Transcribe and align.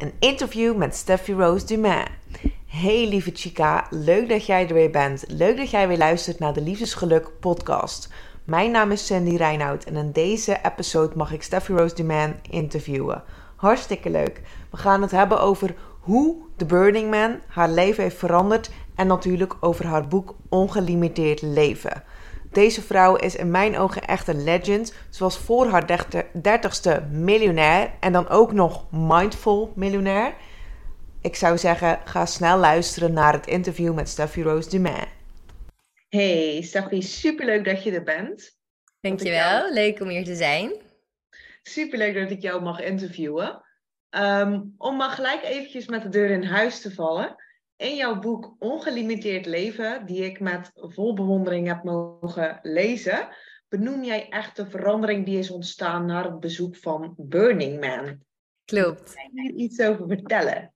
Een 0.00 0.12
interview 0.18 0.76
met 0.76 0.96
Steffi 0.96 1.32
Rose 1.32 1.66
Dumas. 1.66 2.04
Hey 2.66 3.08
lieve 3.08 3.30
Chica, 3.34 3.86
leuk 3.90 4.28
dat 4.28 4.46
jij 4.46 4.68
er 4.68 4.74
weer 4.74 4.90
bent. 4.90 5.24
Leuk 5.28 5.56
dat 5.56 5.70
jij 5.70 5.88
weer 5.88 5.98
luistert 5.98 6.38
naar 6.38 6.52
de 6.52 6.60
Liefdesgeluk 6.60 7.30
podcast. 7.40 8.12
Mijn 8.44 8.70
naam 8.70 8.90
is 8.90 9.06
Sandy 9.06 9.36
Reinoud 9.36 9.84
en 9.84 9.96
in 9.96 10.12
deze 10.12 10.58
episode 10.62 11.16
mag 11.16 11.32
ik 11.32 11.42
Steffi 11.42 11.72
Rose 11.72 11.94
Dumas 11.94 12.30
interviewen. 12.50 13.22
Hartstikke 13.56 14.10
leuk. 14.10 14.40
We 14.70 14.76
gaan 14.76 15.02
het 15.02 15.10
hebben 15.10 15.40
over 15.40 15.74
hoe 16.00 16.36
The 16.56 16.66
Burning 16.66 17.10
Man 17.10 17.38
haar 17.46 17.70
leven 17.70 18.02
heeft 18.02 18.18
veranderd 18.18 18.70
en 18.94 19.06
natuurlijk 19.06 19.56
over 19.60 19.86
haar 19.86 20.08
boek 20.08 20.34
Ongelimiteerd 20.48 21.42
Leven. 21.42 22.02
Deze 22.52 22.82
vrouw 22.82 23.16
is 23.16 23.36
in 23.36 23.50
mijn 23.50 23.78
ogen 23.78 24.02
echt 24.02 24.28
een 24.28 24.44
legend. 24.44 24.94
Ze 25.10 25.22
was 25.22 25.38
voor 25.38 25.66
haar 25.66 25.86
dertigste 26.42 27.02
miljonair 27.10 27.90
en 28.00 28.12
dan 28.12 28.28
ook 28.28 28.52
nog 28.52 28.90
mindful 28.90 29.72
miljonair. 29.76 30.34
Ik 31.20 31.36
zou 31.36 31.58
zeggen, 31.58 32.00
ga 32.04 32.26
snel 32.26 32.58
luisteren 32.58 33.12
naar 33.12 33.32
het 33.32 33.46
interview 33.46 33.94
met 33.94 34.08
Steffi 34.08 34.42
Rose 34.42 34.68
Dumas. 34.68 35.04
Hey 36.08 36.62
Steffi, 36.62 37.02
superleuk 37.02 37.64
dat 37.64 37.82
je 37.82 37.92
er 37.92 38.02
bent. 38.02 38.58
Dankjewel, 39.00 39.72
leuk 39.72 40.00
om 40.00 40.08
hier 40.08 40.24
te 40.24 40.34
zijn. 40.34 40.72
Superleuk 41.62 42.14
dat 42.14 42.30
ik 42.30 42.42
jou 42.42 42.62
mag 42.62 42.80
interviewen. 42.80 43.62
Ehm, 44.10 44.60
om 44.76 44.96
maar 44.96 45.10
gelijk 45.10 45.42
eventjes 45.42 45.86
met 45.86 46.02
de 46.02 46.08
deur 46.08 46.30
in 46.30 46.44
huis 46.44 46.80
te 46.80 46.94
vallen 46.94 47.36
in 47.80 47.96
jouw 47.96 48.18
boek 48.18 48.54
Ongelimiteerd 48.58 49.46
Leven, 49.46 50.06
die 50.06 50.24
ik 50.24 50.40
met 50.40 50.70
vol 50.74 51.14
bewondering 51.14 51.66
heb 51.66 51.82
mogen 51.82 52.58
lezen, 52.62 53.28
benoem 53.68 54.04
jij 54.04 54.28
echt 54.28 54.56
de 54.56 54.70
verandering 54.70 55.24
die 55.26 55.38
is 55.38 55.50
ontstaan 55.50 56.06
na 56.06 56.24
het 56.24 56.40
bezoek 56.40 56.76
van 56.76 57.14
Burning 57.16 57.80
Man. 57.80 58.18
Klopt. 58.64 59.14
Kan 59.14 59.44
je 59.44 59.52
iets 59.52 59.80
over 59.80 60.08
vertellen? 60.08 60.72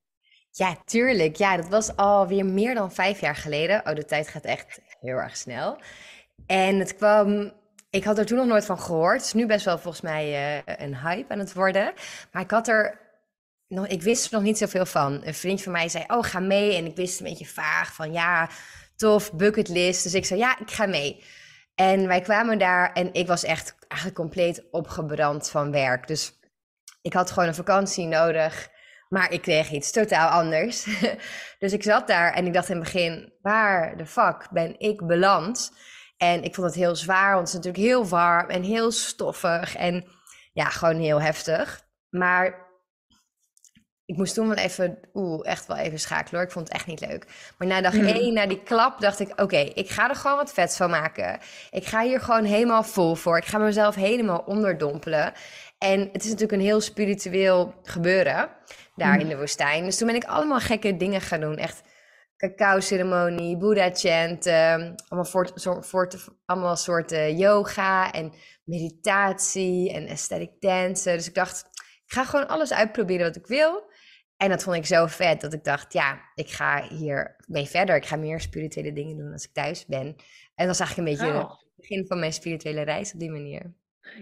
Ja, 0.51 0.77
tuurlijk. 0.85 1.37
Ja, 1.37 1.57
dat 1.57 1.69
was 1.69 1.97
alweer 1.97 2.47
meer 2.47 2.75
dan 2.75 2.93
vijf 2.93 3.21
jaar 3.21 3.37
geleden. 3.37 3.81
Oh, 3.87 3.95
de 3.95 4.05
tijd 4.05 4.29
gaat 4.29 4.45
echt 4.45 4.81
heel 5.01 5.17
erg 5.17 5.37
snel. 5.37 5.79
En 6.47 6.79
het 6.79 6.97
kwam 6.97 7.53
ik 7.91 8.05
had 8.05 8.19
er 8.19 8.27
toen 8.27 8.39
nog 8.39 8.47
nooit 8.47 8.65
van 8.65 8.79
gehoord. 8.79 9.17
Het 9.17 9.25
is 9.25 9.33
nu 9.33 9.47
best 9.47 9.65
wel 9.65 9.79
volgens 9.79 10.03
mij 10.03 10.57
uh, 10.57 10.77
een 10.79 10.97
hype 10.97 11.33
aan 11.33 11.39
het 11.39 11.53
worden. 11.53 11.93
Maar 12.33 12.43
ik 12.43 12.51
had 12.51 12.69
er 12.69 13.04
ik 13.83 14.03
wist 14.03 14.25
er 14.25 14.33
nog 14.33 14.43
niet 14.43 14.59
zoveel 14.59 14.87
van. 14.87 15.21
Een 15.25 15.35
vriend 15.35 15.63
van 15.63 15.73
mij 15.73 15.89
zei, 15.89 16.05
oh, 16.07 16.25
ga 16.25 16.41
mee. 16.41 16.77
En 16.77 16.87
ik 16.87 16.97
wist 16.97 17.21
een 17.21 17.27
beetje 17.27 17.47
vaag 17.47 17.95
van, 17.95 18.13
ja, 18.13 18.49
tof, 18.97 19.33
bucketlist. 19.33 20.03
Dus 20.03 20.15
ik 20.15 20.25
zei, 20.25 20.41
ja, 20.41 20.59
ik 20.59 20.71
ga 20.71 20.87
mee. 20.87 21.25
En 21.75 22.07
wij 22.07 22.21
kwamen 22.21 22.59
daar 22.59 22.93
en 22.93 23.13
ik 23.13 23.27
was 23.27 23.45
echt 23.45 23.75
eigenlijk 23.89 24.21
compleet 24.21 24.65
opgebrand 24.71 25.51
van 25.51 25.71
werk. 25.71 26.07
Dus 26.07 26.33
ik 27.03 27.13
had 27.13 27.31
gewoon 27.31 27.49
een 27.49 27.55
vakantie 27.55 28.07
nodig. 28.07 28.73
Maar 29.09 29.33
ik 29.33 29.43
kreeg 29.43 29.71
iets 29.71 29.91
totaal 29.91 30.29
anders. 30.29 30.87
dus 31.59 31.73
ik 31.73 31.83
zat 31.83 32.07
daar 32.07 32.33
en 32.33 32.47
ik 32.47 32.53
dacht 32.53 32.69
in 32.69 32.75
het 32.75 32.85
begin, 32.85 33.33
waar 33.43 33.97
de 33.97 34.07
fuck 34.07 34.49
ben 34.51 34.79
ik 34.79 35.07
beland? 35.07 35.73
En 36.17 36.43
ik 36.43 36.55
vond 36.55 36.67
het 36.67 36.77
heel 36.77 36.97
zwaar, 36.97 37.35
want 37.35 37.39
het 37.39 37.49
is 37.49 37.55
natuurlijk 37.55 37.85
heel 37.85 38.09
warm 38.09 38.49
en 38.49 38.63
heel 38.63 38.91
stoffig. 38.91 39.77
En 39.77 40.05
ja, 40.53 40.65
gewoon 40.65 40.97
heel 40.97 41.21
heftig. 41.21 41.83
Maar 42.11 42.64
ik 44.07 44.17
moest 44.17 44.35
toen 44.35 44.49
wel 44.49 44.57
even, 44.57 44.99
oeh, 45.15 45.47
echt 45.47 45.67
wel 45.67 45.77
even 45.77 45.99
schakelen 45.99 46.35
hoor. 46.35 46.43
Ik 46.43 46.53
vond 46.53 46.69
het 46.69 46.77
echt 46.77 46.87
niet 46.87 47.01
leuk. 47.01 47.27
Maar 47.59 47.69
na 47.69 47.81
dag 47.81 47.93
hmm. 47.93 48.05
één, 48.05 48.35
na 48.35 48.47
die 48.47 48.63
klap, 48.63 49.01
dacht 49.01 49.21
ik: 49.21 49.41
oké, 49.41 49.57
ik 49.57 49.91
ga 49.91 50.09
er 50.09 50.17
gewoon 50.17 50.37
wat 50.37 50.53
vets 50.53 50.77
van 50.77 50.91
maken. 50.91 51.39
Ik 51.71 51.85
ga 51.85 52.03
hier 52.03 52.21
gewoon 52.21 52.45
helemaal 52.45 52.83
vol 52.83 53.15
voor. 53.15 53.37
Ik 53.37 53.45
ga 53.45 53.59
mezelf 53.59 53.95
helemaal 53.95 54.43
onderdompelen. 54.47 55.33
En 55.79 56.01
het 56.13 56.23
is 56.23 56.31
natuurlijk 56.31 56.53
een 56.53 56.67
heel 56.67 56.81
spiritueel 56.81 57.75
gebeuren 57.83 58.49
daar 58.97 59.13
hmm. 59.13 59.21
in 59.21 59.29
de 59.29 59.37
woestijn. 59.37 59.85
Dus 59.85 59.97
toen 59.97 60.07
ben 60.07 60.17
ik 60.17 60.25
allemaal 60.25 60.61
gekke 60.61 60.97
dingen 60.97 61.21
gaan 61.21 61.41
doen. 61.41 61.57
Echt 61.57 61.83
cacao-ceremonie, 62.37 63.57
Boeddha-chant, 63.57 64.47
allemaal, 64.47 65.25
voor, 65.25 65.51
voor, 65.81 66.09
allemaal 66.45 66.77
soorten 66.77 67.37
yoga 67.37 68.13
en 68.13 68.33
meditatie 68.65 69.93
en 69.93 70.09
aesthetic 70.09 70.51
dansen. 70.61 71.17
Dus 71.17 71.29
ik 71.29 71.35
dacht, 71.35 71.65
ik 72.07 72.13
ga 72.13 72.25
gewoon 72.25 72.49
alles 72.49 72.73
uitproberen 72.73 73.27
wat 73.27 73.37
ik 73.37 73.47
wil. 73.47 73.93
En 74.45 74.51
dat 74.51 74.63
vond 74.63 74.77
ik 74.77 74.87
zo 74.87 75.07
vet 75.07 75.41
dat 75.41 75.53
ik 75.53 75.65
dacht, 75.65 75.93
ja, 75.93 76.21
ik 76.35 76.51
ga 76.51 76.83
hier 76.89 77.37
mee 77.47 77.67
verder. 77.67 77.97
Ik 77.97 78.07
ga 78.07 78.17
meer 78.17 78.41
spirituele 78.41 78.93
dingen 78.93 79.17
doen 79.17 79.33
als 79.33 79.45
ik 79.45 79.53
thuis 79.53 79.87
ben. 79.87 80.07
En 80.55 80.67
dat 80.67 80.67
was 80.67 80.81
eigenlijk 80.81 81.09
een 81.09 81.27
beetje 81.27 81.39
het 81.39 81.59
begin 81.77 82.07
van 82.07 82.19
mijn 82.19 82.33
spirituele 82.33 82.83
reis 82.83 83.13
op 83.13 83.19
die 83.21 83.31
manier. 83.31 83.73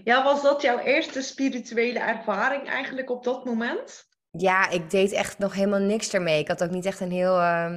Ja, 0.04 0.24
was 0.24 0.42
dat 0.42 0.62
jouw 0.62 0.78
eerste 0.78 1.22
spirituele 1.22 1.98
ervaring 1.98 2.68
eigenlijk 2.68 3.10
op 3.10 3.24
dat 3.24 3.44
moment? 3.44 4.08
Ja, 4.30 4.70
ik 4.70 4.90
deed 4.90 5.12
echt 5.12 5.38
nog 5.38 5.54
helemaal 5.54 5.80
niks 5.80 6.12
ermee. 6.12 6.40
Ik 6.40 6.48
had 6.48 6.62
ook 6.62 6.70
niet 6.70 6.86
echt 6.86 7.00
een 7.00 7.10
heel 7.10 7.38
uh, 7.38 7.76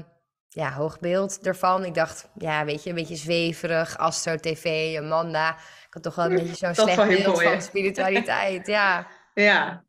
ja, 0.49 0.71
hoog 0.71 0.99
beeld 0.99 1.39
ervan. 1.41 1.85
Ik 1.85 1.93
dacht, 1.93 2.29
ja, 2.37 2.65
weet 2.65 2.83
je, 2.83 2.89
een 2.89 2.95
beetje 2.95 3.15
zweverig, 3.15 3.97
Astro 3.97 4.35
TV, 4.35 4.95
Amanda. 4.97 5.49
Ik 5.87 5.93
had 5.93 6.03
toch 6.03 6.15
wel 6.15 6.25
een 6.25 6.35
beetje 6.35 6.55
zo'n 6.55 6.75
slecht 6.75 7.07
beeld 7.07 7.41
van 7.43 7.61
spiritualiteit, 7.61 8.67
ja. 8.67 9.07
Ja, 9.33 9.83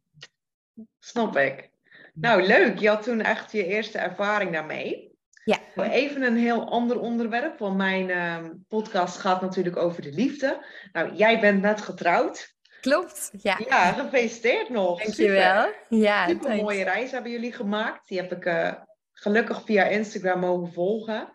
snap 0.99 1.37
ik. 1.37 1.75
Nou, 2.21 2.43
leuk. 2.43 2.79
Je 2.79 2.89
had 2.89 3.03
toen 3.03 3.21
echt 3.21 3.53
je 3.53 3.67
eerste 3.67 3.99
ervaring 3.99 4.53
daarmee. 4.53 5.15
Ja. 5.45 5.59
Even 5.77 6.23
een 6.23 6.37
heel 6.37 6.71
ander 6.71 7.01
onderwerp, 7.01 7.59
want 7.59 7.77
mijn 7.77 8.09
uh, 8.09 8.51
podcast 8.69 9.17
gaat 9.17 9.41
natuurlijk 9.41 9.77
over 9.77 10.03
de 10.03 10.13
liefde. 10.13 10.67
Nou, 10.93 11.15
jij 11.15 11.41
bent 11.41 11.63
net 11.63 11.81
getrouwd. 11.81 12.55
Klopt, 12.81 13.31
ja. 13.39 13.61
Ja, 13.69 13.93
gefeliciteerd 13.93 14.69
nog. 14.69 15.03
Dankjewel. 15.03 15.63
Super. 15.63 15.99
Ja, 15.99 16.29
Super 16.29 16.57
mooie 16.57 16.85
reis 16.85 17.11
hebben 17.11 17.31
jullie 17.31 17.53
gemaakt. 17.53 18.09
Die 18.09 18.19
heb 18.21 18.33
ik 18.33 18.45
uh, 18.45 18.73
gelukkig 19.13 19.63
via 19.65 19.85
Instagram 19.85 20.41
mogen 20.41 20.73
volgen. 20.73 21.31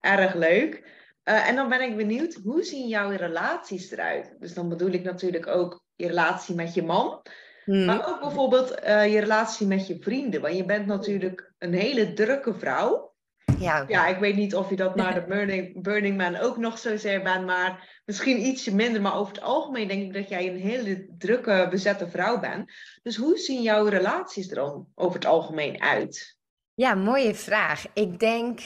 Erg 0.00 0.34
leuk. 0.34 0.74
Uh, 1.24 1.48
en 1.48 1.56
dan 1.56 1.68
ben 1.68 1.80
ik 1.80 1.96
benieuwd, 1.96 2.34
hoe 2.44 2.62
zien 2.62 2.88
jouw 2.88 3.10
relaties 3.10 3.90
eruit? 3.90 4.34
Dus 4.38 4.54
dan 4.54 4.68
bedoel 4.68 4.90
ik 4.90 5.02
natuurlijk 5.02 5.46
ook 5.46 5.84
je 5.94 6.06
relatie 6.06 6.54
met 6.54 6.74
je 6.74 6.82
man. 6.82 7.22
Hmm. 7.64 7.84
Maar 7.84 8.08
ook 8.08 8.20
bijvoorbeeld 8.20 8.82
uh, 8.84 9.12
je 9.12 9.20
relatie 9.20 9.66
met 9.66 9.86
je 9.86 9.96
vrienden. 10.00 10.40
Want 10.40 10.56
je 10.56 10.64
bent 10.64 10.86
natuurlijk 10.86 11.52
een 11.58 11.74
hele 11.74 12.12
drukke 12.12 12.54
vrouw. 12.54 13.10
Ja, 13.58 13.84
ja 13.88 14.06
ik 14.06 14.18
weet 14.18 14.36
niet 14.36 14.54
of 14.54 14.70
je 14.70 14.76
dat 14.76 14.96
naar 14.96 15.14
de 15.14 15.24
Burning, 15.34 15.82
Burning 15.82 16.16
Man 16.16 16.36
ook 16.36 16.56
nog 16.56 16.78
zozeer 16.78 17.22
bent, 17.22 17.46
maar 17.46 18.00
misschien 18.04 18.46
ietsje 18.46 18.74
minder. 18.74 19.00
Maar 19.02 19.16
over 19.16 19.34
het 19.34 19.42
algemeen 19.42 19.88
denk 19.88 20.02
ik 20.02 20.12
dat 20.12 20.28
jij 20.28 20.48
een 20.48 20.60
hele 20.60 21.06
drukke, 21.18 21.66
bezette 21.70 22.08
vrouw 22.08 22.40
bent. 22.40 22.72
Dus 23.02 23.16
hoe 23.16 23.38
zien 23.38 23.62
jouw 23.62 23.86
relaties 23.86 24.48
er 24.48 24.54
dan 24.54 24.86
over 24.94 25.14
het 25.14 25.26
algemeen 25.26 25.82
uit? 25.82 26.36
Ja, 26.74 26.94
mooie 26.94 27.34
vraag. 27.34 27.84
Ik 27.94 28.18
denk 28.18 28.60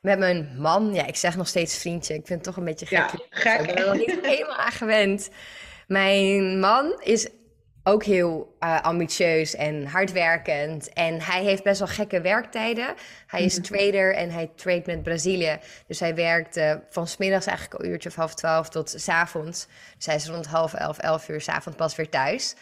met 0.00 0.18
mijn 0.18 0.56
man, 0.58 0.94
ja, 0.94 1.06
ik 1.06 1.16
zeg 1.16 1.36
nog 1.36 1.48
steeds 1.48 1.78
vriendje. 1.78 2.14
Ik 2.14 2.26
vind 2.26 2.38
het 2.38 2.42
toch 2.42 2.56
een 2.56 2.64
beetje 2.64 2.86
gek. 2.86 2.98
Ja, 2.98 3.10
gek. 3.30 3.60
Ik 3.60 3.74
ben 3.74 3.88
er 3.88 3.96
niet 3.96 4.18
helemaal 4.22 4.56
aan 4.56 4.72
gewend. 4.72 5.30
Mijn 5.86 6.60
man 6.60 7.00
is 7.02 7.28
ook 7.84 8.04
heel 8.04 8.56
uh, 8.60 8.80
ambitieus 8.80 9.54
en 9.54 9.86
hardwerkend. 9.86 10.92
En 10.92 11.20
hij 11.20 11.42
heeft 11.42 11.62
best 11.62 11.78
wel 11.78 11.88
gekke 11.88 12.20
werktijden. 12.20 12.94
Hij 13.26 13.42
is 13.42 13.58
mhm. 13.58 13.62
trader 13.62 14.14
en 14.14 14.30
hij 14.30 14.50
trade 14.54 14.82
met 14.86 15.02
Brazilië. 15.02 15.58
Dus 15.86 16.00
hij 16.00 16.14
werkt 16.14 16.56
uh, 16.56 16.74
van 16.90 17.06
smiddags 17.06 17.46
eigenlijk 17.46 17.82
een 17.82 17.90
uurtje 17.90 18.08
of 18.08 18.14
half 18.14 18.34
twaalf 18.34 18.68
tot 18.68 18.94
s 18.96 19.08
avonds. 19.08 19.66
Dus 19.96 20.06
hij 20.06 20.14
is 20.14 20.28
rond 20.28 20.46
half 20.46 20.74
elf, 20.74 20.98
elf 20.98 21.28
uur 21.28 21.40
s 21.40 21.48
avonds 21.48 21.78
pas 21.78 21.96
weer 21.96 22.08
thuis. 22.08 22.54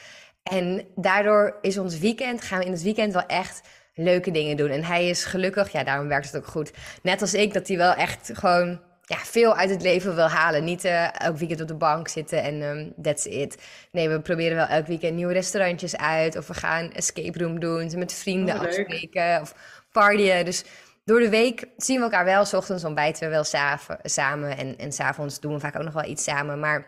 En 0.42 0.86
daardoor 0.94 1.58
is 1.60 1.78
ons 1.78 1.98
weekend, 1.98 2.42
gaan 2.42 2.58
we 2.58 2.64
in 2.64 2.72
het 2.72 2.82
weekend 2.82 3.12
wel 3.12 3.26
echt 3.26 3.60
leuke 3.94 4.30
dingen 4.30 4.56
doen. 4.56 4.70
En 4.70 4.84
hij 4.84 5.08
is 5.08 5.24
gelukkig, 5.24 5.72
ja, 5.72 5.84
daarom 5.84 6.08
werkt 6.08 6.26
het 6.26 6.36
ook 6.36 6.46
goed. 6.46 6.72
Net 7.02 7.20
als 7.20 7.34
ik, 7.34 7.52
dat 7.52 7.68
hij 7.68 7.76
wel 7.76 7.94
echt 7.94 8.30
gewoon 8.34 8.80
ja, 9.08 9.16
veel 9.16 9.56
uit 9.56 9.70
het 9.70 9.82
leven 9.82 10.14
wil 10.14 10.28
halen. 10.28 10.64
Niet 10.64 10.84
uh, 10.84 11.20
elk 11.20 11.36
weekend 11.36 11.60
op 11.60 11.68
de 11.68 11.74
bank 11.74 12.08
zitten 12.08 12.42
en 12.42 12.62
um, 12.62 12.92
that's 13.02 13.24
it. 13.24 13.58
Nee, 13.92 14.08
we 14.08 14.20
proberen 14.20 14.56
wel 14.56 14.66
elk 14.66 14.86
weekend 14.86 15.14
nieuwe 15.14 15.32
restaurantjes 15.32 15.96
uit. 15.96 16.36
Of 16.36 16.46
we 16.46 16.54
gaan 16.54 16.92
escape 16.92 17.38
room 17.38 17.60
doen, 17.60 17.92
met 17.98 18.12
vrienden 18.12 18.54
oh, 18.54 18.60
afspreken 18.60 19.40
of 19.40 19.54
partyen. 19.92 20.44
Dus 20.44 20.64
door 21.04 21.20
de 21.20 21.28
week 21.28 21.66
zien 21.76 21.96
we 21.96 22.02
elkaar 22.02 22.24
wel. 22.24 22.44
S 22.44 22.54
ochtends 22.54 22.84
ontbijten 22.84 23.22
we 23.22 23.34
wel 23.34 23.44
samen. 24.02 24.56
En, 24.56 24.78
en 24.78 24.92
s'avonds 24.92 25.40
doen 25.40 25.52
we 25.52 25.60
vaak 25.60 25.76
ook 25.76 25.84
nog 25.84 25.94
wel 25.94 26.10
iets 26.10 26.24
samen. 26.24 26.60
Maar 26.60 26.86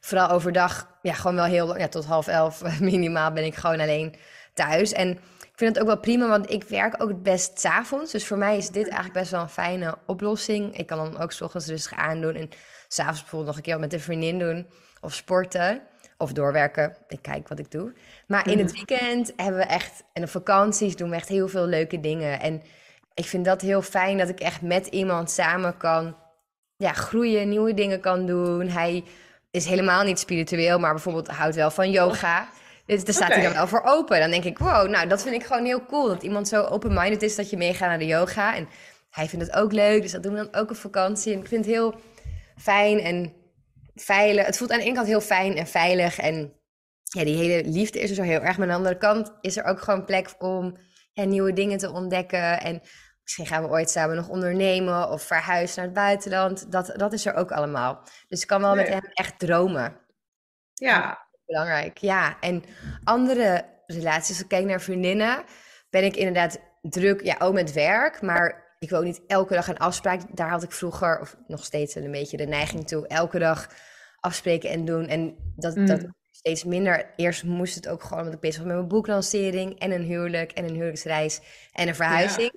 vooral 0.00 0.30
overdag, 0.30 0.98
ja, 1.02 1.12
gewoon 1.12 1.36
wel 1.36 1.44
heel... 1.44 1.78
Ja, 1.78 1.88
tot 1.88 2.04
half 2.04 2.26
elf 2.26 2.62
minimaal 2.80 3.32
ben 3.32 3.44
ik 3.44 3.54
gewoon 3.54 3.80
alleen 3.80 4.14
thuis. 4.52 4.92
En 4.92 5.18
ik 5.54 5.60
vind 5.60 5.74
het 5.74 5.80
ook 5.80 5.90
wel 5.90 6.00
prima, 6.00 6.28
want 6.28 6.50
ik 6.50 6.64
werk 6.64 7.02
ook 7.02 7.08
het 7.08 7.22
best 7.22 7.60
s'avonds. 7.60 8.12
Dus 8.12 8.26
voor 8.26 8.38
mij 8.38 8.56
is 8.56 8.68
dit 8.68 8.84
eigenlijk 8.84 9.12
best 9.12 9.30
wel 9.30 9.40
een 9.40 9.48
fijne 9.48 9.94
oplossing. 10.06 10.78
Ik 10.78 10.86
kan 10.86 10.98
dan 10.98 11.18
ook 11.18 11.32
s 11.32 11.40
ochtends 11.40 11.66
rustig 11.66 11.98
aandoen 11.98 12.34
en 12.34 12.48
s'avonds 12.88 13.20
bijvoorbeeld 13.20 13.46
nog 13.46 13.56
een 13.56 13.62
keer 13.62 13.72
wat 13.72 13.82
met 13.82 13.92
een 13.92 14.00
vriendin 14.00 14.38
doen. 14.38 14.66
Of 15.00 15.14
sporten. 15.14 15.82
Of 16.18 16.32
doorwerken. 16.32 16.96
Ik 17.08 17.22
kijk 17.22 17.48
wat 17.48 17.58
ik 17.58 17.70
doe. 17.70 17.92
Maar 18.26 18.48
in 18.50 18.58
het 18.58 18.66
mhm. 18.66 18.76
weekend 18.76 19.32
hebben 19.36 19.60
we 19.60 19.66
echt, 19.66 20.04
en 20.12 20.22
op 20.22 20.28
vakanties 20.28 20.96
doen 20.96 21.10
we 21.10 21.16
echt 21.16 21.28
heel 21.28 21.48
veel 21.48 21.66
leuke 21.66 22.00
dingen. 22.00 22.40
En 22.40 22.62
ik 23.14 23.24
vind 23.24 23.44
dat 23.44 23.60
heel 23.60 23.82
fijn 23.82 24.18
dat 24.18 24.28
ik 24.28 24.40
echt 24.40 24.62
met 24.62 24.86
iemand 24.86 25.30
samen 25.30 25.76
kan 25.76 26.16
ja, 26.76 26.92
groeien, 26.92 27.48
nieuwe 27.48 27.74
dingen 27.74 28.00
kan 28.00 28.26
doen. 28.26 28.68
Hij 28.68 29.04
is 29.50 29.64
helemaal 29.64 30.04
niet 30.04 30.18
spiritueel, 30.18 30.78
maar 30.78 30.92
bijvoorbeeld 30.92 31.28
houdt 31.28 31.54
wel 31.54 31.70
van 31.70 31.90
yoga. 31.90 32.48
Dus 32.86 33.04
daar 33.04 33.14
staat 33.14 33.32
hij 33.32 33.42
dan 33.42 33.52
wel 33.52 33.66
voor 33.66 33.82
open. 33.84 34.20
Dan 34.20 34.30
denk 34.30 34.44
ik, 34.44 34.58
wow, 34.58 34.88
nou, 34.88 35.08
dat 35.08 35.22
vind 35.22 35.34
ik 35.34 35.44
gewoon 35.44 35.64
heel 35.64 35.86
cool. 35.86 36.08
Dat 36.08 36.22
iemand 36.22 36.48
zo 36.48 36.62
open-minded 36.62 37.22
is 37.22 37.36
dat 37.36 37.50
je 37.50 37.56
meegaat 37.56 37.88
naar 37.88 37.98
de 37.98 38.06
yoga. 38.06 38.56
En 38.56 38.68
hij 39.10 39.28
vindt 39.28 39.46
het 39.46 39.54
ook 39.54 39.72
leuk, 39.72 40.02
dus 40.02 40.12
dat 40.12 40.22
doen 40.22 40.34
we 40.34 40.48
dan 40.50 40.60
ook 40.60 40.70
op 40.70 40.76
vakantie. 40.76 41.32
En 41.32 41.38
ik 41.38 41.46
vind 41.46 41.64
het 41.64 41.74
heel 41.74 41.94
fijn 42.56 42.98
en 42.98 43.32
veilig. 43.94 44.46
Het 44.46 44.56
voelt 44.56 44.70
aan 44.70 44.78
de 44.78 44.84
ene 44.84 44.94
kant 44.94 45.06
heel 45.06 45.20
fijn 45.20 45.56
en 45.56 45.66
veilig. 45.66 46.18
En 46.18 46.52
ja, 47.02 47.24
die 47.24 47.36
hele 47.36 47.68
liefde 47.68 48.00
is 48.00 48.10
er 48.10 48.16
zo 48.16 48.22
heel 48.22 48.40
erg. 48.40 48.56
Maar 48.56 48.66
aan 48.66 48.72
de 48.72 48.78
andere 48.78 48.98
kant 48.98 49.32
is 49.40 49.56
er 49.56 49.64
ook 49.64 49.80
gewoon 49.80 50.04
plek 50.04 50.34
om 50.38 50.76
ja, 51.12 51.24
nieuwe 51.24 51.52
dingen 51.52 51.78
te 51.78 51.90
ontdekken. 51.90 52.60
En 52.60 52.82
misschien 53.22 53.46
gaan 53.46 53.62
we 53.62 53.68
ooit 53.68 53.90
samen 53.90 54.16
nog 54.16 54.28
ondernemen 54.28 55.08
of 55.08 55.22
verhuizen 55.22 55.76
naar 55.76 55.84
het 55.84 55.94
buitenland. 55.94 56.72
Dat, 56.72 56.92
dat 56.96 57.12
is 57.12 57.26
er 57.26 57.34
ook 57.34 57.52
allemaal. 57.52 58.02
Dus 58.28 58.40
ik 58.40 58.46
kan 58.46 58.60
wel 58.60 58.74
met 58.74 58.88
hem 58.88 59.04
echt 59.12 59.38
dromen. 59.38 59.96
Ja. 60.74 61.23
Belangrijk, 61.46 61.98
ja. 61.98 62.40
En 62.40 62.64
andere 63.04 63.64
relaties, 63.86 64.28
als 64.28 64.40
ik 64.40 64.48
kijk 64.48 64.64
naar 64.64 64.80
vriendinnen, 64.80 65.44
ben 65.90 66.04
ik 66.04 66.16
inderdaad 66.16 66.60
druk, 66.82 67.22
ja, 67.22 67.36
ook 67.38 67.54
met 67.54 67.72
werk. 67.72 68.22
Maar 68.22 68.76
ik 68.78 68.90
wil 68.90 68.98
ook 68.98 69.04
niet 69.04 69.22
elke 69.26 69.54
dag 69.54 69.68
een 69.68 69.78
afspraak. 69.78 70.20
Daar 70.36 70.50
had 70.50 70.62
ik 70.62 70.72
vroeger, 70.72 71.20
of 71.20 71.36
nog 71.46 71.64
steeds 71.64 71.94
een 71.94 72.10
beetje 72.10 72.36
de 72.36 72.46
neiging 72.46 72.86
toe, 72.86 73.06
elke 73.06 73.38
dag 73.38 73.68
afspreken 74.20 74.70
en 74.70 74.84
doen. 74.84 75.06
En 75.06 75.36
dat, 75.56 75.74
dat 75.74 76.02
mm. 76.02 76.14
steeds 76.30 76.64
minder. 76.64 77.12
Eerst 77.16 77.44
moest 77.44 77.74
het 77.74 77.88
ook 77.88 78.02
gewoon, 78.02 78.18
omdat 78.18 78.34
ik 78.34 78.40
bezig 78.40 78.58
was 78.58 78.66
met 78.66 78.76
mijn 78.76 78.88
boeklancering 78.88 79.78
en 79.78 79.90
een 79.90 80.02
huwelijk 80.02 80.52
en 80.52 80.64
een 80.64 80.74
huwelijksreis 80.74 81.40
en 81.72 81.88
een 81.88 81.94
verhuizing. 81.94 82.52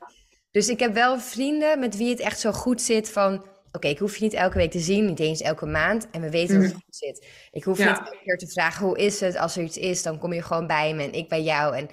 Dus 0.51 0.67
ik 0.69 0.79
heb 0.79 0.93
wel 0.93 1.19
vrienden 1.19 1.79
met 1.79 1.97
wie 1.97 2.09
het 2.09 2.19
echt 2.19 2.39
zo 2.39 2.51
goed 2.51 2.81
zit 2.81 3.11
van... 3.11 3.45
Oké, 3.77 3.87
ik 3.87 3.99
hoef 3.99 4.17
je 4.17 4.23
niet 4.23 4.33
elke 4.33 4.57
week 4.57 4.71
te 4.71 4.79
zien, 4.79 5.05
niet 5.05 5.19
eens 5.19 5.41
elke 5.41 5.65
maand. 5.65 6.09
En 6.11 6.21
we 6.21 6.29
weten 6.29 6.55
mm. 6.55 6.61
hoe 6.61 6.69
het 6.69 6.83
goed 6.83 6.95
zit. 6.95 7.27
Ik 7.51 7.63
hoef 7.63 7.77
niet 7.77 7.87
elke 7.87 8.19
keer 8.23 8.37
te 8.37 8.47
vragen, 8.47 8.85
hoe 8.85 8.97
is 8.97 9.19
het? 9.19 9.37
Als 9.37 9.57
er 9.57 9.63
iets 9.63 9.77
is, 9.77 10.03
dan 10.03 10.19
kom 10.19 10.33
je 10.33 10.41
gewoon 10.41 10.67
bij 10.67 10.93
me 10.93 11.03
en 11.03 11.13
ik 11.13 11.29
bij 11.29 11.43
jou. 11.43 11.75
En 11.75 11.89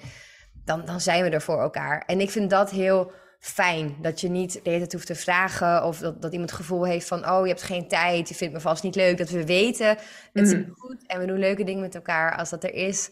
dan, 0.63 0.85
dan 0.85 1.01
zijn 1.01 1.23
we 1.23 1.29
er 1.29 1.41
voor 1.41 1.61
elkaar. 1.61 2.03
En 2.05 2.19
ik 2.19 2.29
vind 2.29 2.49
dat 2.49 2.71
heel 2.71 3.11
fijn. 3.39 3.95
Dat 4.01 4.21
je 4.21 4.29
niet 4.29 4.53
de 4.53 4.59
hele 4.63 4.79
tijd 4.79 4.93
hoeft 4.93 5.07
te 5.07 5.15
vragen 5.15 5.83
of 5.83 5.99
dat, 5.99 6.21
dat 6.21 6.31
iemand 6.31 6.49
het 6.49 6.59
gevoel 6.59 6.85
heeft 6.85 7.07
van... 7.07 7.29
oh, 7.29 7.41
je 7.41 7.47
hebt 7.47 7.63
geen 7.63 7.87
tijd, 7.87 8.29
je 8.29 8.35
vindt 8.35 8.53
me 8.53 8.59
vast 8.59 8.83
niet 8.83 8.95
leuk. 8.95 9.17
Dat 9.17 9.29
we 9.29 9.45
weten, 9.45 9.87
het 10.33 10.47
is 10.47 10.53
mm. 10.53 10.73
goed 10.73 11.07
en 11.07 11.19
we 11.19 11.25
doen 11.25 11.39
leuke 11.39 11.63
dingen 11.63 11.81
met 11.81 11.95
elkaar 11.95 12.37
als 12.37 12.49
dat 12.49 12.63
er 12.63 12.73
is. 12.73 13.09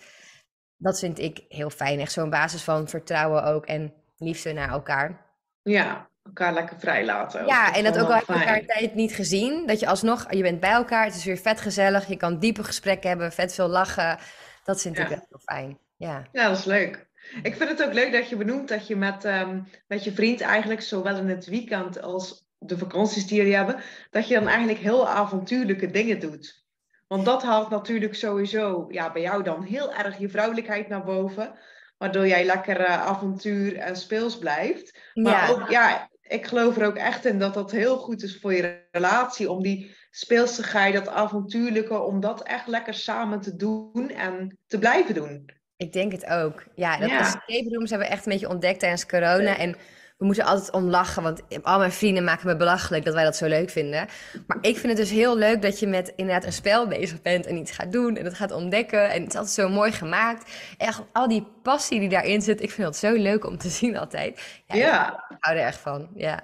Dat 0.78 1.00
vind 1.00 1.20
ik 1.20 1.46
heel 1.48 1.70
fijn. 1.70 2.00
Echt 2.00 2.12
zo'n 2.12 2.30
basis 2.30 2.64
van 2.64 2.88
vertrouwen 2.88 3.44
ook 3.44 3.66
en 3.66 3.94
liefde 4.18 4.54
naar 4.54 4.70
elkaar. 4.70 5.32
Ja, 5.62 6.10
elkaar 6.24 6.54
lekker 6.54 6.80
vrij 6.80 7.06
laten. 7.06 7.46
Ja, 7.46 7.74
en 7.74 7.84
dat 7.84 8.00
ook 8.00 8.08
al 8.08 8.16
heb 8.16 8.28
je 8.28 8.34
elkaar 8.34 8.66
tijd 8.66 8.96
niet 8.96 9.14
gezien. 9.14 9.66
Dat 9.66 9.80
je 9.80 9.88
alsnog, 9.88 10.34
je 10.34 10.42
bent 10.42 10.60
bij 10.60 10.72
elkaar, 10.72 11.06
het 11.06 11.16
is 11.16 11.26
weer 11.26 11.38
vet 11.38 11.62
gezellig. 11.62 12.08
Je 12.08 12.18
kan 12.18 12.40
diepe 12.40 12.64
gesprekken 12.64 13.10
hebben, 13.10 13.32
vet 13.32 13.54
veel 13.54 13.68
lachen. 13.68 14.18
Dat 14.64 14.82
vind 14.82 14.98
ik 14.98 15.08
heel 15.08 15.40
fijn. 15.44 15.78
Ja. 15.98 16.28
ja, 16.32 16.48
dat 16.48 16.58
is 16.58 16.66
leuk. 16.66 17.08
Ik 17.44 17.56
vind 17.56 17.70
het 17.70 17.84
ook 17.84 17.94
leuk 17.94 18.12
dat 18.12 18.30
je 18.30 18.36
benoemt 18.36 18.68
dat 18.68 18.88
je 18.88 18.96
met, 18.96 19.26
ehm, 19.26 19.60
met 19.88 20.04
je 20.04 20.12
vriend 20.12 20.42
eigenlijk, 20.42 20.82
zowel 20.82 21.18
in 21.18 21.30
het 21.30 21.46
weekend 21.46 22.02
als 22.02 22.46
de 22.58 22.78
vakanties 22.78 23.28
die 23.28 23.38
jullie 23.38 23.56
hebben, 23.56 23.76
dat 24.10 24.28
je 24.28 24.34
dan 24.34 24.48
eigenlijk 24.48 24.80
heel 24.80 25.08
avontuurlijke 25.10 25.92
dingen 25.92 26.20
doet. 26.20 26.64
Want 27.08 27.26
dat 27.26 27.44
haalt 27.44 27.70
natuurlijk 27.70 28.16
sowieso 28.16 28.86
ja, 28.90 29.12
bij 29.12 29.22
jou 29.22 29.44
dan 29.44 29.64
heel 29.64 29.94
erg 29.94 30.18
je 30.18 30.30
vrouwelijkheid 30.30 30.88
naar 30.88 31.04
boven. 31.04 31.54
Waardoor 31.98 32.28
jij 32.28 32.46
lekker 32.46 32.80
uh, 32.80 33.06
avontuur 33.06 33.78
en 33.78 33.96
speels 33.96 34.38
blijft. 34.38 35.00
Maar 35.14 35.34
ja. 35.34 35.50
ook, 35.50 35.70
ja, 35.70 36.10
ik 36.34 36.46
geloof 36.46 36.78
er 36.78 36.86
ook 36.86 36.96
echt 36.96 37.26
in 37.26 37.40
dat 37.40 37.54
dat 37.54 37.72
heel 37.72 37.98
goed 37.98 38.24
is 38.24 38.40
voor 38.40 38.54
je 38.54 38.88
relatie. 38.92 39.52
Om 39.52 39.64
die 39.64 39.96
speelsigheid, 40.10 40.94
dat 40.94 41.08
avontuurlijke, 41.08 42.00
om 42.00 42.20
dat 42.20 42.44
echt 42.44 42.68
lekker 42.68 42.94
samen 42.94 43.42
te 43.42 43.56
doen 43.56 44.10
en 44.10 44.58
te 44.68 44.80
blijven 44.80 45.14
doen. 45.14 45.50
Ik 45.78 45.94
denk 45.94 46.12
het 46.12 46.26
ook. 46.26 46.64
Ja, 46.76 46.98
dat 46.98 47.10
ja. 47.10 47.20
escape 47.20 47.70
rooms 47.70 47.90
hebben 47.90 48.08
we 48.08 48.14
echt 48.14 48.26
een 48.26 48.32
beetje 48.32 48.50
ontdekt 48.50 48.80
tijdens 48.80 49.06
corona. 49.06 49.58
En 49.58 49.76
we 50.24 50.30
moeten 50.30 50.46
altijd 50.48 50.72
om 50.72 50.90
lachen, 50.90 51.24
want 51.24 51.42
al 51.62 51.78
mijn 51.78 51.92
vrienden 51.92 52.24
maken 52.24 52.48
me 52.48 52.56
belachelijk 52.56 53.06
dat 53.06 53.14
wij 53.14 53.24
dat 53.24 53.36
zo 53.36 53.48
leuk 53.48 53.70
vinden. 53.70 54.08
Maar 54.48 54.58
ik 54.62 54.78
vind 54.78 54.88
het 54.88 54.98
dus 54.98 55.10
heel 55.10 55.38
leuk 55.38 55.62
dat 55.62 55.80
je 55.80 55.88
met 55.88 56.14
inderdaad 56.16 56.46
een 56.46 56.54
spel 56.54 56.88
bezig 56.88 57.22
bent 57.22 57.46
en 57.46 57.58
iets 57.58 57.72
gaat 57.72 57.92
doen 57.92 58.18
en 58.18 58.26
het 58.26 58.34
gaat 58.34 58.52
ontdekken. 58.52 59.10
En 59.10 59.22
het 59.22 59.30
is 59.30 59.38
altijd 59.38 59.56
zo 59.56 59.70
mooi 59.70 59.92
gemaakt. 59.92 60.52
Echt 60.78 61.02
al 61.12 61.28
die 61.28 61.48
passie 61.64 62.00
die 62.00 62.10
daarin 62.10 62.42
zit, 62.42 62.62
ik 62.62 62.72
vind 62.72 62.88
het 62.88 62.98
zo 62.98 63.14
leuk 63.14 63.46
om 63.46 63.58
te 63.58 63.70
zien 63.70 63.98
altijd. 63.98 64.42
Ja, 64.66 64.76
ja. 64.76 65.26
ik 65.30 65.38
hou 65.40 65.58
er 65.58 65.66
echt 65.66 65.78
van, 65.78 66.10
ja. 66.16 66.40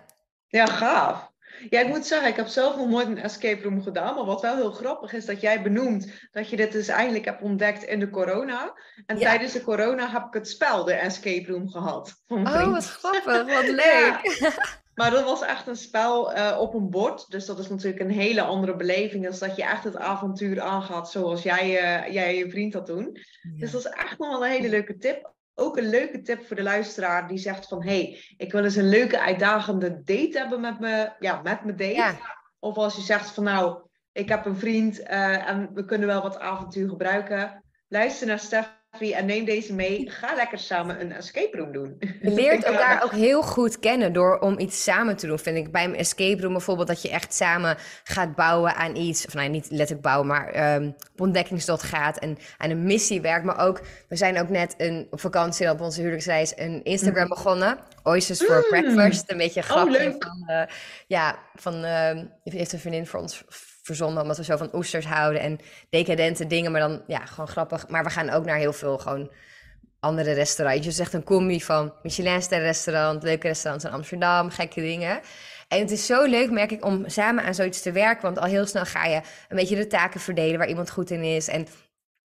Ja, 0.47 0.65
gaaf. 0.65 1.28
Ja, 1.69 1.79
ik 1.79 1.87
moet 1.87 2.05
zeggen, 2.05 2.29
ik 2.29 2.35
heb 2.35 2.47
zelf 2.47 2.75
nog 2.75 2.87
nooit 2.87 3.07
een 3.07 3.17
escape 3.21 3.63
room 3.63 3.81
gedaan. 3.81 4.15
Maar 4.15 4.25
wat 4.25 4.41
wel 4.41 4.55
heel 4.55 4.71
grappig 4.71 5.13
is, 5.13 5.25
dat 5.25 5.41
jij 5.41 5.61
benoemt 5.61 6.11
dat 6.31 6.49
je 6.49 6.55
dit 6.55 6.71
dus 6.71 6.87
eigenlijk 6.87 7.25
hebt 7.25 7.41
ontdekt 7.41 7.83
in 7.83 7.99
de 7.99 8.09
corona. 8.09 8.73
En 9.05 9.17
tijdens 9.17 9.53
de 9.53 9.63
corona 9.63 10.09
heb 10.09 10.25
ik 10.25 10.33
het 10.33 10.49
spel, 10.49 10.83
de 10.83 10.93
escape 10.93 11.51
room, 11.51 11.69
gehad. 11.69 12.23
Oh, 12.27 12.71
wat 12.71 12.85
grappig, 12.85 13.53
wat 13.53 13.67
leuk. 13.85 14.19
Maar 14.99 15.11
dat 15.11 15.23
was 15.23 15.41
echt 15.41 15.67
een 15.67 15.75
spel 15.75 16.37
uh, 16.37 16.57
op 16.59 16.73
een 16.73 16.89
bord. 16.89 17.31
Dus 17.31 17.45
dat 17.45 17.59
is 17.59 17.69
natuurlijk 17.69 17.99
een 17.99 18.11
hele 18.11 18.41
andere 18.41 18.75
beleving. 18.75 19.27
als 19.27 19.39
dat 19.39 19.55
je 19.55 19.63
echt 19.63 19.83
het 19.83 19.97
avontuur 19.97 20.61
aangaat 20.61 21.11
zoals 21.11 21.43
jij, 21.43 21.65
uh, 21.69 22.13
jij 22.13 22.37
je 22.37 22.49
vriend 22.49 22.73
dat 22.73 22.87
doen. 22.87 23.17
Dus 23.57 23.71
dat 23.71 23.85
is 23.85 23.91
echt 23.91 24.17
nog 24.17 24.29
wel 24.29 24.45
een 24.45 24.51
hele 24.51 24.69
leuke 24.69 24.97
tip 24.97 25.33
ook 25.59 25.77
een 25.77 25.89
leuke 25.89 26.21
tip 26.21 26.47
voor 26.47 26.55
de 26.55 26.63
luisteraar 26.63 27.27
die 27.27 27.37
zegt 27.37 27.67
van... 27.67 27.83
hey, 27.83 28.23
ik 28.37 28.51
wil 28.51 28.63
eens 28.63 28.75
een 28.75 28.89
leuke 28.89 29.19
uitdagende 29.19 30.03
date 30.03 30.37
hebben 30.37 30.61
met 30.61 30.79
me, 30.79 31.11
ja, 31.19 31.41
met 31.41 31.63
mijn 31.63 31.77
date. 31.77 32.17
Of 32.59 32.75
als 32.75 32.95
je 32.95 33.01
zegt 33.01 33.31
van 33.31 33.43
nou, 33.43 33.81
ik 34.11 34.29
heb 34.29 34.45
een 34.45 34.57
vriend 34.57 34.99
uh, 34.99 35.49
en 35.49 35.69
we 35.73 35.85
kunnen 35.85 36.07
wel 36.07 36.21
wat 36.21 36.39
avontuur 36.39 36.89
gebruiken. 36.89 37.63
Luister 37.87 38.27
naar 38.27 38.39
Stef 38.39 38.78
en 38.91 39.25
neem 39.25 39.45
deze 39.45 39.73
mee. 39.73 40.09
Ga 40.09 40.35
lekker 40.35 40.59
samen 40.59 41.01
een 41.01 41.11
escape 41.11 41.57
room 41.57 41.71
doen. 41.71 41.95
Je 41.99 42.31
leert 42.31 42.63
elkaar 42.73 43.03
ook 43.03 43.11
heel 43.11 43.41
goed 43.41 43.79
kennen 43.79 44.13
door 44.13 44.39
om 44.39 44.59
iets 44.59 44.83
samen 44.83 45.17
te 45.17 45.27
doen. 45.27 45.39
Vind 45.39 45.57
ik 45.57 45.71
bij 45.71 45.83
een 45.83 45.95
escape 45.95 46.41
room 46.41 46.51
bijvoorbeeld 46.51 46.87
dat 46.87 47.01
je 47.01 47.09
echt 47.09 47.33
samen 47.33 47.77
gaat 48.03 48.35
bouwen 48.35 48.75
aan 48.75 48.95
iets. 48.95 49.25
Of 49.25 49.33
nou, 49.33 49.49
niet 49.49 49.67
letterlijk 49.69 50.01
bouwen, 50.01 50.27
maar 50.27 50.75
um, 50.75 50.95
op 51.13 51.21
ontdekkingstocht 51.21 51.83
gaat 51.83 52.17
en 52.17 52.37
aan 52.57 52.69
een 52.69 52.83
missie 52.83 53.21
werkt. 53.21 53.45
Maar 53.45 53.67
ook, 53.67 53.81
we 54.07 54.15
zijn 54.15 54.39
ook 54.39 54.49
net 54.49 54.73
een, 54.77 55.07
op 55.09 55.19
vakantie 55.19 55.69
op 55.69 55.81
onze 55.81 55.99
huwelijksreis 55.99 56.53
een 56.55 56.83
Instagram 56.83 57.23
mm. 57.23 57.29
begonnen. 57.29 57.77
Oysters 58.09 58.43
for 58.43 58.55
mm. 58.55 58.69
Breakfast. 58.69 59.31
Een 59.31 59.37
beetje 59.37 59.61
grappig. 59.61 60.05
Oh, 60.05 60.15
van, 60.19 60.43
uh, 60.47 60.61
ja, 61.07 61.39
van, 61.55 61.85
uh, 61.85 62.23
heeft 62.43 62.73
een 62.73 62.79
vriendin 62.79 63.07
voor 63.07 63.19
ons 63.19 63.43
verzonnen, 63.81 64.21
omdat 64.21 64.37
we 64.37 64.43
zo 64.43 64.57
van 64.57 64.69
oesters 64.73 65.05
houden 65.05 65.41
en 65.41 65.59
decadente 65.89 66.47
dingen, 66.47 66.71
maar 66.71 66.81
dan 66.81 67.03
ja, 67.07 67.25
gewoon 67.25 67.47
grappig. 67.47 67.87
Maar 67.87 68.03
we 68.03 68.09
gaan 68.09 68.29
ook 68.29 68.45
naar 68.45 68.57
heel 68.57 68.73
veel 68.73 68.97
gewoon 68.97 69.31
andere 69.99 70.31
restaurants. 70.31 70.85
Je 70.85 70.91
zegt 70.91 71.13
een 71.13 71.23
combi 71.23 71.61
van 71.61 71.93
Michelin-ster 72.03 72.59
restaurant, 72.59 73.23
leuke 73.23 73.47
restaurants 73.47 73.85
in 73.85 73.91
Amsterdam, 73.91 74.49
gekke 74.49 74.81
dingen. 74.81 75.19
En 75.67 75.79
het 75.79 75.91
is 75.91 76.05
zo 76.05 76.25
leuk, 76.25 76.51
merk 76.51 76.71
ik, 76.71 76.85
om 76.85 77.09
samen 77.09 77.43
aan 77.43 77.55
zoiets 77.55 77.81
te 77.81 77.91
werken. 77.91 78.21
Want 78.21 78.39
al 78.39 78.47
heel 78.47 78.65
snel 78.65 78.85
ga 78.85 79.05
je 79.05 79.21
een 79.49 79.57
beetje 79.57 79.75
de 79.75 79.87
taken 79.87 80.19
verdelen 80.19 80.57
waar 80.57 80.67
iemand 80.67 80.89
goed 80.89 81.11
in 81.11 81.23
is. 81.23 81.47
En 81.47 81.67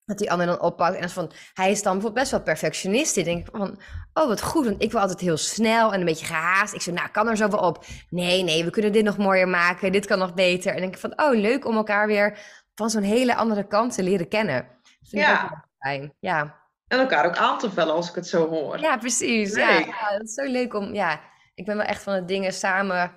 dat 0.05 0.17
die 0.17 0.31
ander 0.31 0.47
dan 0.47 0.61
oppakt. 0.61 0.95
En 0.95 1.09
van, 1.09 1.31
hij 1.53 1.71
is 1.71 1.83
dan 1.83 1.93
bijvoorbeeld 1.93 2.21
best 2.21 2.31
wel 2.31 2.41
perfectionist. 2.41 3.17
Ik 3.17 3.25
denk 3.25 3.47
van, 3.51 3.79
oh 4.13 4.27
wat 4.27 4.41
goed, 4.41 4.65
want 4.65 4.83
ik 4.83 4.91
wil 4.91 5.01
altijd 5.01 5.19
heel 5.19 5.37
snel 5.37 5.93
en 5.93 5.99
een 5.99 6.05
beetje 6.05 6.25
gehaast. 6.25 6.73
Ik 6.73 6.81
zeg, 6.81 6.93
nou, 6.93 7.09
kan 7.09 7.27
er 7.27 7.37
zo 7.37 7.49
wel 7.49 7.59
op. 7.59 7.85
Nee, 8.09 8.43
nee, 8.43 8.63
we 8.63 8.69
kunnen 8.69 8.91
dit 8.91 9.03
nog 9.03 9.17
mooier 9.17 9.47
maken. 9.47 9.91
Dit 9.91 10.05
kan 10.05 10.19
nog 10.19 10.33
beter. 10.33 10.73
En 10.73 10.81
denk 10.81 10.93
ik 10.93 10.99
van, 10.99 11.21
oh 11.21 11.35
leuk 11.35 11.65
om 11.65 11.75
elkaar 11.75 12.07
weer 12.07 12.37
van 12.75 12.89
zo'n 12.89 13.01
hele 13.01 13.35
andere 13.35 13.67
kant 13.67 13.93
te 13.93 14.03
leren 14.03 14.27
kennen. 14.27 14.67
vind 15.01 15.23
ja. 15.23 15.45
Ik 15.45 15.51
ook 15.51 15.67
fijn. 15.79 16.13
Ja. 16.19 16.59
En 16.87 16.99
elkaar 16.99 17.25
ook 17.25 17.37
aan 17.37 17.57
te 17.57 17.71
vullen 17.71 17.93
als 17.93 18.09
ik 18.09 18.15
het 18.15 18.27
zo 18.27 18.49
hoor. 18.49 18.79
Ja, 18.79 18.97
precies. 18.97 19.55
Ja, 19.55 19.69
ja, 19.69 19.85
het 19.97 20.23
is 20.23 20.33
zo 20.33 20.51
leuk 20.51 20.73
om, 20.73 20.93
ja, 20.93 21.21
ik 21.55 21.65
ben 21.65 21.77
wel 21.77 21.85
echt 21.85 22.03
van 22.03 22.13
het 22.13 22.27
dingen 22.27 22.53
samen, 22.53 23.11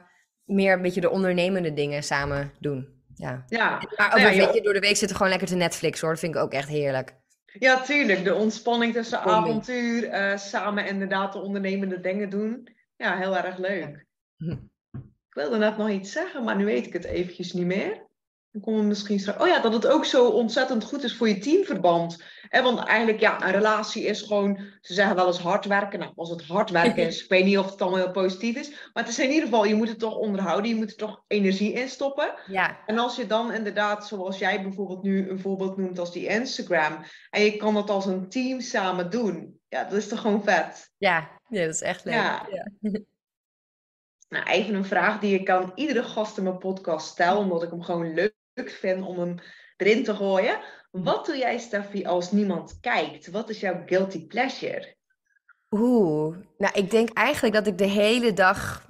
meer 0.45 0.73
een 0.73 0.83
beetje 0.83 1.01
de 1.01 1.11
ondernemende 1.11 1.75
dingen 1.75 2.03
samen 2.03 2.53
doen. 2.61 2.94
Ja. 3.15 3.45
ja. 3.47 3.83
Maar 3.97 4.13
ook 4.13 4.19
een 4.19 4.47
beetje 4.47 4.63
door 4.63 4.73
de 4.73 4.81
week 4.81 4.97
zitten 4.97 5.17
gewoon 5.17 5.31
lekker 5.31 5.49
te 5.49 5.55
Netflix 5.55 6.01
hoor. 6.01 6.11
Dat 6.11 6.19
vind 6.19 6.35
ik 6.35 6.41
ook 6.41 6.53
echt 6.53 6.69
heerlijk. 6.69 7.17
Ja, 7.59 7.81
tuurlijk. 7.81 8.25
De 8.25 8.35
ontspanning 8.35 8.93
tussen 8.93 9.21
avontuur, 9.21 10.05
uh, 10.05 10.37
samen 10.37 10.87
inderdaad 10.87 11.33
de 11.33 11.39
ondernemende 11.39 12.01
dingen 12.01 12.31
doen. 12.31 12.69
Ja, 12.97 13.17
heel 13.17 13.37
erg 13.37 13.59
leuk. 13.59 14.07
Ik 15.29 15.35
wilde 15.41 15.59
net 15.59 15.77
nog 15.77 15.91
iets 15.91 16.13
zeggen, 16.13 16.45
maar 16.45 16.57
nu 16.57 16.65
weet 16.65 16.87
ik 16.87 16.93
het 16.93 17.05
eventjes 17.05 17.53
niet 17.53 17.67
meer. 17.67 18.07
Dan 18.55 18.63
komen 18.63 18.81
we 18.81 18.87
misschien 18.87 19.21
straks. 19.21 19.43
Oh 19.43 19.47
ja, 19.47 19.61
dat 19.61 19.73
het 19.73 19.87
ook 19.87 20.05
zo 20.05 20.29
ontzettend 20.29 20.85
goed 20.85 21.03
is 21.03 21.17
voor 21.17 21.29
je 21.29 21.39
teamverband. 21.39 22.23
En 22.49 22.63
want 22.63 22.79
eigenlijk, 22.79 23.21
ja, 23.21 23.43
een 23.43 23.53
relatie 23.53 24.05
is 24.05 24.23
gewoon, 24.23 24.59
ze 24.81 24.95
zeggen 24.95 25.17
wel 25.17 25.27
eens 25.27 25.39
hard 25.39 25.65
werken. 25.65 25.99
Nou, 25.99 26.13
als 26.17 26.31
het 26.31 26.47
hard 26.47 26.71
werken 26.71 27.07
is, 27.07 27.23
ik 27.25 27.29
weet 27.29 27.45
niet 27.45 27.59
of 27.59 27.71
het 27.71 27.83
allemaal 27.83 28.01
heel 28.01 28.11
positief 28.11 28.57
is. 28.57 28.71
Maar 28.71 29.03
het 29.03 29.09
is 29.09 29.19
in 29.19 29.31
ieder 29.31 29.45
geval, 29.45 29.65
je 29.65 29.75
moet 29.75 29.89
het 29.89 29.99
toch 29.99 30.17
onderhouden. 30.17 30.71
Je 30.71 30.77
moet 30.77 30.91
er 30.91 30.97
toch 30.97 31.25
energie 31.27 31.73
in 31.73 31.89
stoppen. 31.89 32.35
Ja. 32.47 32.79
En 32.87 32.99
als 32.99 33.17
je 33.17 33.27
dan 33.27 33.53
inderdaad, 33.53 34.07
zoals 34.07 34.39
jij 34.39 34.63
bijvoorbeeld 34.63 35.03
nu 35.03 35.31
een 35.31 35.41
voorbeeld 35.41 35.77
noemt 35.77 35.99
als 35.99 36.13
die 36.13 36.27
Instagram. 36.27 36.99
En 37.31 37.43
je 37.43 37.57
kan 37.57 37.75
dat 37.75 37.91
als 37.91 38.07
een 38.07 38.29
team 38.29 38.61
samen 38.61 39.11
doen. 39.11 39.61
Ja, 39.69 39.85
dat 39.85 39.93
is 39.93 40.09
toch 40.09 40.21
gewoon 40.21 40.45
vet. 40.45 40.93
Ja, 40.97 41.41
ja 41.49 41.65
dat 41.65 41.75
is 41.75 41.83
echt 41.83 42.05
leuk. 42.05 42.15
Ja. 42.15 42.47
ja. 42.51 42.71
Nou, 44.29 44.47
even 44.47 44.75
een 44.75 44.85
vraag 44.85 45.21
die 45.21 45.41
ik 45.41 45.51
aan 45.51 45.73
iedere 45.75 46.03
gast 46.03 46.39
in 46.39 46.45
mijn 46.45 46.59
podcast 46.59 47.07
stel, 47.07 47.39
omdat 47.39 47.63
ik 47.63 47.71
hem 47.71 47.83
gewoon 47.83 48.15
leuk 48.15 48.35
vind 48.55 49.07
om 49.07 49.19
hem 49.19 49.35
erin 49.77 50.05
te 50.05 50.15
gooien. 50.15 50.59
Wat 50.91 51.27
doe 51.27 51.37
jij, 51.37 51.59
Steffi, 51.59 52.07
als 52.07 52.33
niemand 52.33 52.79
kijkt? 52.81 53.31
Wat 53.31 53.51
is 53.51 53.61
jouw 53.61 53.83
guilty 53.87 54.27
pleasure? 54.27 54.95
Oeh, 55.71 56.37
nou 56.59 56.75
ik 56.75 56.91
denk 56.91 57.13
eigenlijk 57.13 57.55
dat 57.55 57.67
ik 57.67 57.79
de 57.79 57.87
hele 57.87 58.33
dag 58.33 58.87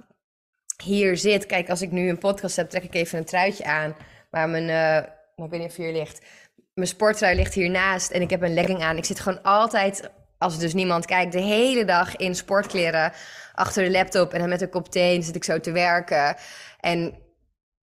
hier 0.83 1.17
zit. 1.17 1.45
Kijk, 1.45 1.69
als 1.69 1.81
ik 1.81 1.91
nu 1.91 2.09
een 2.09 2.17
podcast 2.17 2.55
heb, 2.55 2.69
trek 2.69 2.83
ik 2.83 2.93
even 2.93 3.17
een 3.17 3.25
truitje 3.25 3.63
aan. 3.63 3.95
Waar 4.31 4.49
mijn, 4.49 4.69
uh, 4.69 5.45
ik 5.45 5.51
weet 5.51 5.59
niet 5.59 5.69
of 5.69 5.75
hier 5.75 5.91
ligt. 5.91 6.25
Mijn 6.73 6.87
sporttrui 6.87 7.35
ligt 7.35 7.53
hiernaast 7.53 8.11
en 8.11 8.21
ik 8.21 8.29
heb 8.29 8.41
een 8.41 8.53
legging 8.53 8.81
aan. 8.81 8.97
Ik 8.97 9.05
zit 9.05 9.19
gewoon 9.19 9.41
altijd, 9.41 10.09
als 10.37 10.53
er 10.53 10.59
dus 10.59 10.73
niemand 10.73 11.05
kijkt, 11.05 11.31
de 11.31 11.41
hele 11.41 11.85
dag 11.85 12.15
in 12.15 12.35
sportkleren 12.35 13.11
achter 13.53 13.83
de 13.83 13.91
laptop. 13.91 14.33
En 14.33 14.39
dan 14.39 14.49
met 14.49 14.61
een 14.61 14.69
kop 14.69 14.89
thee 14.89 15.21
zit 15.21 15.35
ik 15.35 15.43
zo 15.43 15.59
te 15.59 15.71
werken. 15.71 16.35
En 16.79 17.24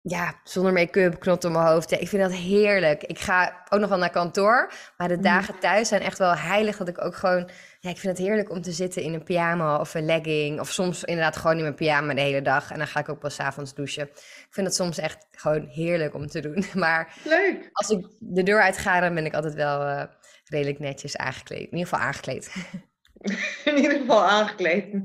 ja, 0.01 0.39
zonder 0.43 0.73
make-up, 0.73 1.19
knot 1.19 1.45
op 1.45 1.51
mijn 1.51 1.65
hoofd. 1.65 1.91
ik 1.91 2.07
vind 2.07 2.21
dat 2.21 2.33
heerlijk. 2.33 3.03
Ik 3.03 3.19
ga 3.19 3.63
ook 3.69 3.79
nog 3.79 3.89
wel 3.89 3.97
naar 3.97 4.09
kantoor. 4.09 4.71
Maar 4.97 5.07
de 5.07 5.15
mm. 5.15 5.21
dagen 5.21 5.59
thuis 5.59 5.87
zijn 5.87 6.01
echt 6.01 6.17
wel 6.17 6.35
heilig. 6.35 6.77
Dat 6.77 6.87
ik 6.87 7.03
ook 7.03 7.15
gewoon... 7.15 7.49
Ja, 7.79 7.89
ik 7.89 7.97
vind 7.97 8.17
het 8.17 8.27
heerlijk 8.27 8.49
om 8.49 8.61
te 8.61 8.71
zitten 8.71 9.01
in 9.01 9.13
een 9.13 9.23
pyjama 9.23 9.79
of 9.79 9.93
een 9.93 10.05
legging. 10.05 10.59
Of 10.59 10.69
soms 10.69 11.03
inderdaad 11.03 11.37
gewoon 11.37 11.55
in 11.55 11.61
mijn 11.61 11.75
pyjama 11.75 12.13
de 12.13 12.21
hele 12.21 12.41
dag. 12.41 12.71
En 12.71 12.77
dan 12.77 12.87
ga 12.87 12.99
ik 12.99 13.09
ook 13.09 13.19
pas 13.19 13.39
avonds 13.39 13.73
douchen. 13.73 14.03
Ik 14.03 14.47
vind 14.49 14.67
het 14.67 14.75
soms 14.75 14.97
echt 14.97 15.27
gewoon 15.31 15.67
heerlijk 15.67 16.13
om 16.13 16.27
te 16.27 16.39
doen. 16.39 16.65
Maar 16.73 17.13
Leuk. 17.23 17.69
als 17.71 17.89
ik 17.89 18.05
de 18.19 18.43
deur 18.43 18.61
uit 18.61 18.77
ga, 18.77 18.99
dan 18.99 19.13
ben 19.13 19.25
ik 19.25 19.33
altijd 19.33 19.53
wel 19.53 19.81
uh, 19.81 20.03
redelijk 20.45 20.79
netjes 20.79 21.17
aangekleed. 21.17 21.71
In 21.71 21.77
ieder 21.77 21.87
geval 21.87 21.99
aangekleed. 21.99 22.51
In 23.65 23.77
ieder 23.77 23.97
geval 23.97 24.23
aangekleed. 24.23 24.95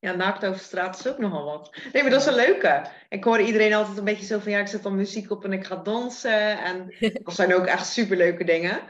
Ja, 0.00 0.14
naakt 0.14 0.44
over 0.46 0.60
straat 0.60 0.98
is 0.98 1.08
ook 1.08 1.18
nogal 1.18 1.44
wat. 1.44 1.76
Nee, 1.92 2.02
maar 2.02 2.10
dat 2.10 2.20
is 2.20 2.26
een 2.26 2.34
leuke. 2.34 2.86
Ik 3.08 3.24
hoor 3.24 3.40
iedereen 3.40 3.74
altijd 3.74 3.98
een 3.98 4.04
beetje 4.04 4.26
zo 4.26 4.38
van, 4.38 4.52
ja, 4.52 4.58
ik 4.58 4.66
zet 4.66 4.82
dan 4.82 4.96
muziek 4.96 5.30
op 5.30 5.44
en 5.44 5.52
ik 5.52 5.64
ga 5.64 5.76
dansen. 5.76 6.58
En 6.58 6.94
dat 7.24 7.34
zijn 7.34 7.54
ook 7.54 7.66
echt 7.66 7.86
superleuke 7.86 8.44
dingen. 8.44 8.80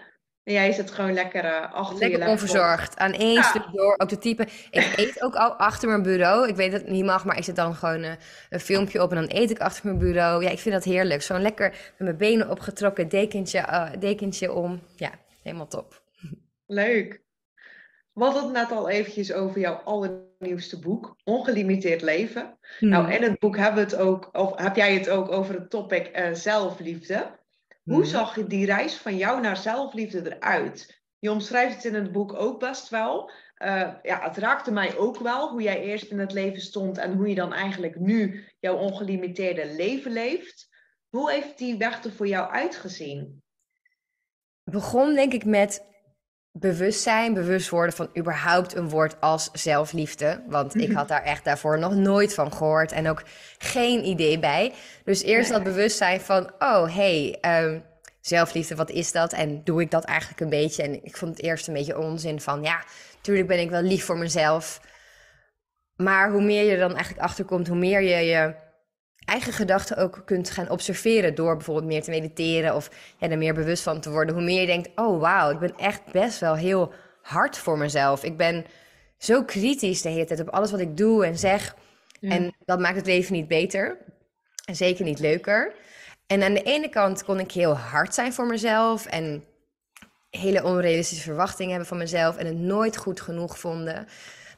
En 0.42 0.52
jij 0.52 0.72
zit 0.72 0.90
gewoon 0.90 1.12
lekker 1.12 1.44
uh, 1.44 1.72
achter 1.72 1.98
lekker 1.98 2.18
je 2.18 2.24
laptop. 2.24 2.28
onverzorgd. 2.28 2.96
Aan 2.96 3.12
één 3.12 3.42
stuk 3.42 3.66
door. 3.72 3.94
Ook 3.96 4.08
de 4.08 4.18
type. 4.18 4.42
Ik 4.70 4.92
eet 4.96 5.22
ook 5.22 5.34
al 5.34 5.52
achter 5.52 5.88
mijn 5.88 6.02
bureau. 6.02 6.48
Ik 6.48 6.56
weet 6.56 6.72
dat 6.72 6.80
het 6.80 6.90
niet 6.90 7.04
mag, 7.04 7.24
maar 7.24 7.36
ik 7.36 7.44
zet 7.44 7.56
dan 7.56 7.74
gewoon 7.74 8.04
uh, 8.04 8.12
een 8.48 8.60
filmpje 8.60 9.02
op 9.02 9.10
en 9.10 9.16
dan 9.16 9.36
eet 9.36 9.50
ik 9.50 9.58
achter 9.58 9.86
mijn 9.86 9.98
bureau. 9.98 10.42
Ja, 10.44 10.50
ik 10.50 10.58
vind 10.58 10.74
dat 10.74 10.84
heerlijk. 10.84 11.22
Zo'n 11.22 11.42
lekker 11.42 11.70
met 11.70 11.98
mijn 11.98 12.16
benen 12.16 12.50
opgetrokken 12.50 13.08
dekentje, 13.08 13.58
uh, 13.58 13.90
dekentje 13.98 14.52
om. 14.52 14.80
Ja, 14.96 15.10
helemaal 15.42 15.68
top. 15.68 16.02
Leuk. 16.66 17.22
We 18.12 18.24
hadden 18.24 18.42
het 18.42 18.52
net 18.52 18.70
al 18.70 18.88
eventjes 18.88 19.32
over 19.32 19.60
jouw 19.60 19.82
allernieuwste 20.40 20.78
boek, 20.78 21.16
Ongelimiteerd 21.24 22.02
Leven. 22.02 22.58
Nou, 22.80 23.04
hmm. 23.04 23.12
in 23.12 23.22
het 23.22 23.38
boek 23.38 23.56
hebben 23.56 23.84
we 23.84 23.90
het 23.90 24.00
ook, 24.00 24.28
of 24.32 24.58
heb 24.58 24.76
jij 24.76 24.94
het 24.94 25.08
ook 25.08 25.30
over 25.30 25.54
het 25.54 25.70
topic 25.70 26.18
uh, 26.18 26.32
zelfliefde. 26.32 27.38
Hoe 27.82 27.94
hmm. 27.94 28.04
zag 28.04 28.36
je 28.36 28.46
die 28.46 28.66
reis 28.66 28.96
van 28.96 29.16
jou 29.16 29.40
naar 29.40 29.56
zelfliefde 29.56 30.36
eruit? 30.36 31.02
Je 31.18 31.30
omschrijft 31.30 31.74
het 31.74 31.84
in 31.84 31.94
het 31.94 32.12
boek 32.12 32.34
ook 32.34 32.60
best 32.60 32.88
wel. 32.88 33.30
Uh, 33.58 33.94
ja, 34.02 34.20
het 34.22 34.36
raakte 34.36 34.70
mij 34.70 34.96
ook 34.96 35.18
wel 35.18 35.50
hoe 35.50 35.62
jij 35.62 35.82
eerst 35.82 36.10
in 36.10 36.18
het 36.18 36.32
leven 36.32 36.60
stond 36.60 36.98
en 36.98 37.12
hoe 37.12 37.28
je 37.28 37.34
dan 37.34 37.52
eigenlijk 37.52 37.98
nu 37.98 38.48
jouw 38.60 38.76
ongelimiteerde 38.76 39.74
leven 39.76 40.12
leeft. 40.12 40.68
Hoe 41.08 41.30
heeft 41.30 41.58
die 41.58 41.76
weg 41.76 42.04
er 42.04 42.12
voor 42.12 42.26
jou 42.26 42.50
uitgezien? 42.50 43.42
begon 44.64 45.14
denk 45.14 45.32
ik 45.32 45.44
met 45.44 45.89
bewustzijn, 46.52 47.34
bewust 47.34 47.68
worden 47.68 47.94
van 47.94 48.10
überhaupt 48.18 48.74
een 48.74 48.88
woord 48.88 49.20
als 49.20 49.50
zelfliefde. 49.52 50.42
Want 50.48 50.74
ik 50.74 50.92
had 50.92 51.08
daar 51.08 51.22
echt 51.22 51.44
daarvoor 51.44 51.78
nog 51.78 51.94
nooit 51.94 52.34
van 52.34 52.52
gehoord 52.52 52.92
en 52.92 53.08
ook 53.08 53.22
geen 53.58 54.04
idee 54.04 54.38
bij. 54.38 54.72
Dus 55.04 55.22
eerst 55.22 55.50
dat 55.50 55.62
bewustzijn 55.62 56.20
van, 56.20 56.50
oh 56.58 56.94
hey, 56.94 57.38
um, 57.62 57.84
zelfliefde, 58.20 58.74
wat 58.74 58.90
is 58.90 59.12
dat? 59.12 59.32
En 59.32 59.64
doe 59.64 59.80
ik 59.80 59.90
dat 59.90 60.04
eigenlijk 60.04 60.40
een 60.40 60.48
beetje? 60.48 60.82
En 60.82 61.04
ik 61.04 61.16
vond 61.16 61.36
het 61.36 61.46
eerst 61.46 61.68
een 61.68 61.74
beetje 61.74 61.98
onzin 61.98 62.40
van, 62.40 62.62
ja, 62.62 62.84
tuurlijk 63.20 63.48
ben 63.48 63.60
ik 63.60 63.70
wel 63.70 63.82
lief 63.82 64.04
voor 64.04 64.18
mezelf. 64.18 64.80
Maar 65.96 66.30
hoe 66.30 66.42
meer 66.42 66.64
je 66.64 66.70
er 66.70 66.78
dan 66.78 66.94
eigenlijk 66.94 67.24
achterkomt, 67.24 67.68
hoe 67.68 67.76
meer 67.76 68.00
je 68.00 68.16
je 68.16 68.54
eigen 69.24 69.52
gedachten 69.52 69.96
ook 69.96 70.22
kunt 70.24 70.50
gaan 70.50 70.70
observeren 70.70 71.34
door 71.34 71.56
bijvoorbeeld 71.56 71.86
meer 71.86 72.02
te 72.02 72.10
mediteren 72.10 72.74
of 72.74 72.90
ja, 73.18 73.28
er 73.28 73.38
meer 73.38 73.54
bewust 73.54 73.82
van 73.82 74.00
te 74.00 74.10
worden. 74.10 74.34
Hoe 74.34 74.44
meer 74.44 74.60
je 74.60 74.66
denkt, 74.66 74.90
oh 74.94 75.20
wauw, 75.20 75.50
ik 75.50 75.58
ben 75.58 75.76
echt 75.76 76.02
best 76.12 76.38
wel 76.38 76.54
heel 76.56 76.92
hard 77.22 77.58
voor 77.58 77.78
mezelf. 77.78 78.24
Ik 78.24 78.36
ben 78.36 78.64
zo 79.18 79.44
kritisch 79.44 80.02
de 80.02 80.08
hele 80.08 80.24
tijd 80.24 80.40
op 80.40 80.48
alles 80.48 80.70
wat 80.70 80.80
ik 80.80 80.96
doe 80.96 81.26
en 81.26 81.38
zeg. 81.38 81.76
En 82.20 82.54
dat 82.64 82.78
maakt 82.78 82.96
het 82.96 83.06
leven 83.06 83.32
niet 83.32 83.48
beter. 83.48 83.96
En 84.64 84.76
zeker 84.76 85.04
niet 85.04 85.18
leuker. 85.18 85.72
En 86.26 86.42
aan 86.42 86.54
de 86.54 86.62
ene 86.62 86.88
kant 86.88 87.24
kon 87.24 87.40
ik 87.40 87.52
heel 87.52 87.76
hard 87.76 88.14
zijn 88.14 88.32
voor 88.32 88.46
mezelf 88.46 89.06
en 89.06 89.44
hele 90.30 90.64
onrealistische 90.64 91.24
verwachtingen 91.24 91.70
hebben 91.70 91.88
van 91.88 91.98
mezelf 91.98 92.36
en 92.36 92.46
het 92.46 92.58
nooit 92.58 92.96
goed 92.96 93.20
genoeg 93.20 93.58
vonden. 93.58 94.08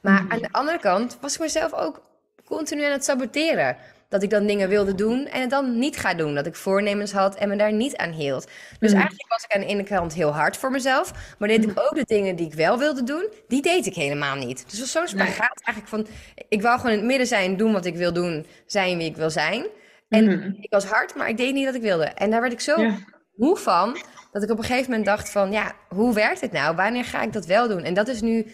Maar 0.01 0.23
mm. 0.23 0.31
aan 0.31 0.39
de 0.39 0.53
andere 0.53 0.79
kant 0.79 1.19
was 1.21 1.35
ik 1.35 1.41
mezelf 1.41 1.73
ook 1.73 2.03
continu 2.45 2.85
aan 2.85 2.91
het 2.91 3.05
saboteren 3.05 3.77
dat 4.13 4.23
ik 4.23 4.31
dan 4.31 4.47
dingen 4.47 4.69
wilde 4.69 4.95
doen 4.95 5.27
en 5.27 5.41
het 5.41 5.51
dan 5.51 5.79
niet 5.79 5.97
ga 5.97 6.15
doen. 6.15 6.35
Dat 6.35 6.47
ik 6.47 6.55
voornemens 6.55 7.13
had 7.13 7.35
en 7.35 7.49
me 7.49 7.57
daar 7.57 7.73
niet 7.73 7.97
aan 7.97 8.11
hield. 8.11 8.51
Dus 8.79 8.91
mm. 8.91 8.99
eigenlijk 8.99 9.29
was 9.29 9.45
ik 9.45 9.55
aan 9.55 9.61
de 9.61 9.67
ene 9.67 9.83
kant 9.83 10.15
heel 10.15 10.35
hard 10.35 10.57
voor 10.57 10.71
mezelf. 10.71 11.35
Maar 11.39 11.49
deed 11.49 11.63
ik 11.63 11.71
mm. 11.71 11.79
ook 11.79 11.95
de 11.95 12.05
dingen 12.05 12.37
die 12.37 12.47
ik 12.47 12.55
wel 12.55 12.79
wilde 12.79 13.03
doen, 13.03 13.29
die 13.49 13.63
deed 13.63 13.87
ik 13.87 13.95
helemaal 13.95 14.37
niet. 14.37 14.65
Dus 14.71 14.93
zo'n 14.93 15.07
spagaat 15.07 15.61
eigenlijk 15.65 15.89
van... 15.89 16.07
Ik 16.49 16.63
wou 16.63 16.77
gewoon 16.77 16.93
in 16.93 16.99
het 16.99 17.07
midden 17.07 17.27
zijn, 17.27 17.57
doen 17.57 17.73
wat 17.73 17.85
ik 17.85 17.97
wil 17.97 18.13
doen, 18.13 18.47
zijn 18.67 18.99
wie 18.99 19.09
ik 19.09 19.17
wil 19.17 19.31
zijn. 19.31 19.67
En 20.09 20.25
mm-hmm. 20.25 20.57
ik 20.61 20.71
was 20.71 20.85
hard, 20.85 21.15
maar 21.15 21.29
ik 21.29 21.37
deed 21.37 21.55
niet 21.55 21.65
wat 21.65 21.75
ik 21.75 21.83
wilde. 21.83 22.05
En 22.05 22.31
daar 22.31 22.41
werd 22.41 22.53
ik 22.53 22.61
zo 22.61 22.81
ja. 22.81 22.99
moe 23.35 23.57
van, 23.57 23.97
dat 24.33 24.43
ik 24.43 24.51
op 24.51 24.59
een 24.59 24.65
gegeven 24.65 24.91
moment 24.91 25.09
dacht 25.09 25.31
van... 25.31 25.53
Ja, 25.53 25.73
hoe 25.89 26.15
werkt 26.15 26.41
het 26.41 26.53
nou? 26.53 26.77
Wanneer 26.77 27.05
ga 27.05 27.23
ik 27.23 27.33
dat 27.33 27.47
wel 27.47 27.69
doen? 27.69 27.83
En 27.83 27.95
dat 27.95 28.09
is 28.09 28.21
nu 28.21 28.47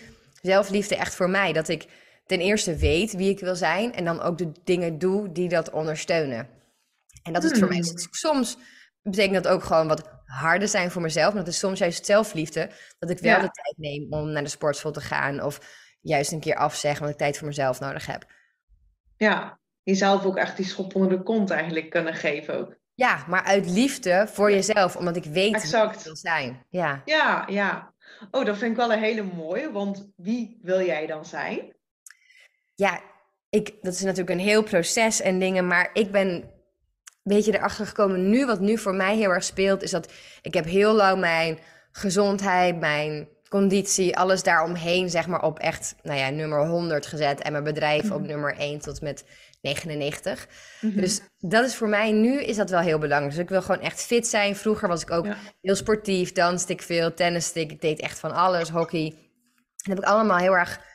zelfliefde 0.43 0.97
echt 0.97 1.15
voor 1.15 1.31
mij. 1.31 1.53
Dat 1.53 1.69
ik 1.69 1.87
ten 2.29 2.41
eerste 2.41 2.77
weet 2.77 3.13
wie 3.13 3.31
ik 3.31 3.41
wil 3.41 3.57
zijn 3.57 3.95
en 3.95 4.05
dan 4.05 4.21
ook 4.21 4.39
de 4.39 4.53
dingen 4.65 4.99
doe 4.99 5.33
die 5.33 5.49
dat 5.49 5.71
ondersteunen. 5.71 6.49
En 7.23 7.33
dat 7.33 7.45
is 7.45 7.59
voor 7.59 7.69
mij. 7.69 7.79
Hmm. 7.79 7.99
Soms 8.11 8.59
betekent 9.03 9.45
dat 9.45 9.53
ook 9.53 9.65
gewoon 9.65 9.89
wat 9.89 10.11
harder 10.25 10.69
zijn 10.69 10.91
voor 10.91 11.03
mezelf. 11.03 11.35
Maar 11.35 11.45
dat 11.45 11.53
is 11.53 11.59
soms 11.59 11.79
juist 11.79 12.07
zelfliefde. 12.07 12.71
Dat 12.99 13.11
ik 13.11 13.19
wel 13.19 13.41
de 13.41 13.51
tijd 13.51 13.75
neem 13.77 14.07
om 14.13 14.31
naar 14.31 14.43
de 14.43 14.49
sportschool 14.49 14.93
te 14.93 15.01
gaan. 15.01 15.43
Of 15.43 15.61
juist 16.01 16.33
een 16.33 16.41
keer 16.41 16.57
afzeggen, 16.57 17.01
want 17.01 17.13
ik 17.13 17.19
tijd 17.19 17.39
voor 17.39 17.47
mezelf 17.47 17.81
nodig 17.81 18.07
heb. 18.07 18.25
Ja, 19.17 19.61
jezelf 19.83 20.25
ook 20.25 20.37
echt 20.37 20.57
die 20.57 20.67
schop 20.67 20.95
onder 20.95 21.11
de 21.11 21.23
kont 21.23 21.51
eigenlijk 21.51 21.91
kunnen 21.91 22.15
geven 22.15 22.59
ook. 22.59 22.77
Ja, 22.95 23.25
maar 23.29 23.43
uit 23.43 23.71
liefde 23.71 24.27
voor 24.29 24.51
jezelf, 24.51 24.97
omdat 24.97 25.17
ik 25.17 25.25
weet 25.25 25.55
exact. 25.55 25.91
wie 25.91 25.99
ik 25.99 26.05
wil 26.05 26.17
zijn. 26.17 26.67
Ja. 26.71 27.03
ja, 27.05 27.45
ja. 27.47 27.95
Oh, 28.31 28.45
dat 28.45 28.59
vind 28.59 28.71
ik 28.71 28.77
wel 28.77 28.93
een 28.93 28.99
hele 28.99 29.23
mooie, 29.23 29.73
want 29.73 30.11
wie 30.17 30.59
wil 30.63 30.83
jij 30.83 31.07
dan 31.07 31.25
zijn? 31.25 31.77
Ja, 32.79 33.01
ik, 33.51 33.75
dat 33.83 33.95
is 33.95 34.01
natuurlijk 34.01 34.31
een 34.31 34.47
heel 34.47 34.63
proces 34.63 35.21
en 35.21 35.39
dingen, 35.39 35.67
maar 35.67 35.91
ik 35.93 36.11
ben 36.11 36.29
een 36.29 36.45
beetje 37.23 37.57
erachter 37.57 37.87
gekomen 37.87 38.31
nu, 38.31 38.47
wat 38.47 38.61
nu 38.61 38.79
voor 38.79 38.95
mij 38.95 39.17
heel 39.17 39.31
erg 39.31 39.45
speelt, 39.45 39.83
is 39.83 39.91
dat 39.91 40.13
ik 40.43 40.55
heb 40.55 40.65
heel 40.65 40.95
lang 40.95 41.21
mijn 41.21 41.59
gezondheid, 41.93 42.81
mijn 42.81 43.29
conditie, 43.49 44.17
alles 44.17 44.43
daaromheen, 44.43 45.11
zeg 45.11 45.27
maar, 45.27 45.43
op 45.43 45.59
echt, 45.59 45.95
nou 46.03 46.19
ja, 46.19 46.31
nummer 46.31 46.67
100 46.67 47.07
gezet 47.07 47.41
en 47.41 47.53
mijn 47.53 47.65
bedrijf 47.65 48.11
op 48.11 48.19
mhm. 48.19 48.29
nummer 48.29 48.57
1 48.57 48.79
tot 48.79 49.01
met 49.01 49.25
99. 49.61 50.47
Mhm. 50.81 51.01
Dus 51.01 51.21
dat 51.39 51.65
is 51.65 51.75
voor 51.75 51.89
mij, 51.89 52.13
nu 52.13 52.43
is 52.43 52.57
dat 52.57 52.71
wel 52.71 52.81
heel 52.81 52.99
belangrijk. 52.99 53.35
Dus 53.35 53.43
ik 53.43 53.49
wil 53.49 53.63
gewoon 53.63 53.81
echt 53.81 54.03
fit 54.03 54.27
zijn. 54.27 54.57
Vroeger 54.57 54.89
was 54.89 55.03
ik 55.03 55.11
ook 55.11 55.27
heel 55.61 55.77
sportief, 55.77 56.33
danste 56.33 56.73
ik 56.73 56.83
veel, 56.83 57.15
tenniste 57.15 57.61
ik, 57.61 57.73
ik 57.73 57.81
deed 57.81 58.01
echt 58.01 58.19
van 58.19 58.33
alles, 58.33 58.69
hockey. 58.69 59.15
Dat 59.77 59.97
heb 59.97 59.99
ik 59.99 60.05
allemaal 60.05 60.39
heel 60.39 60.57
erg 60.57 60.87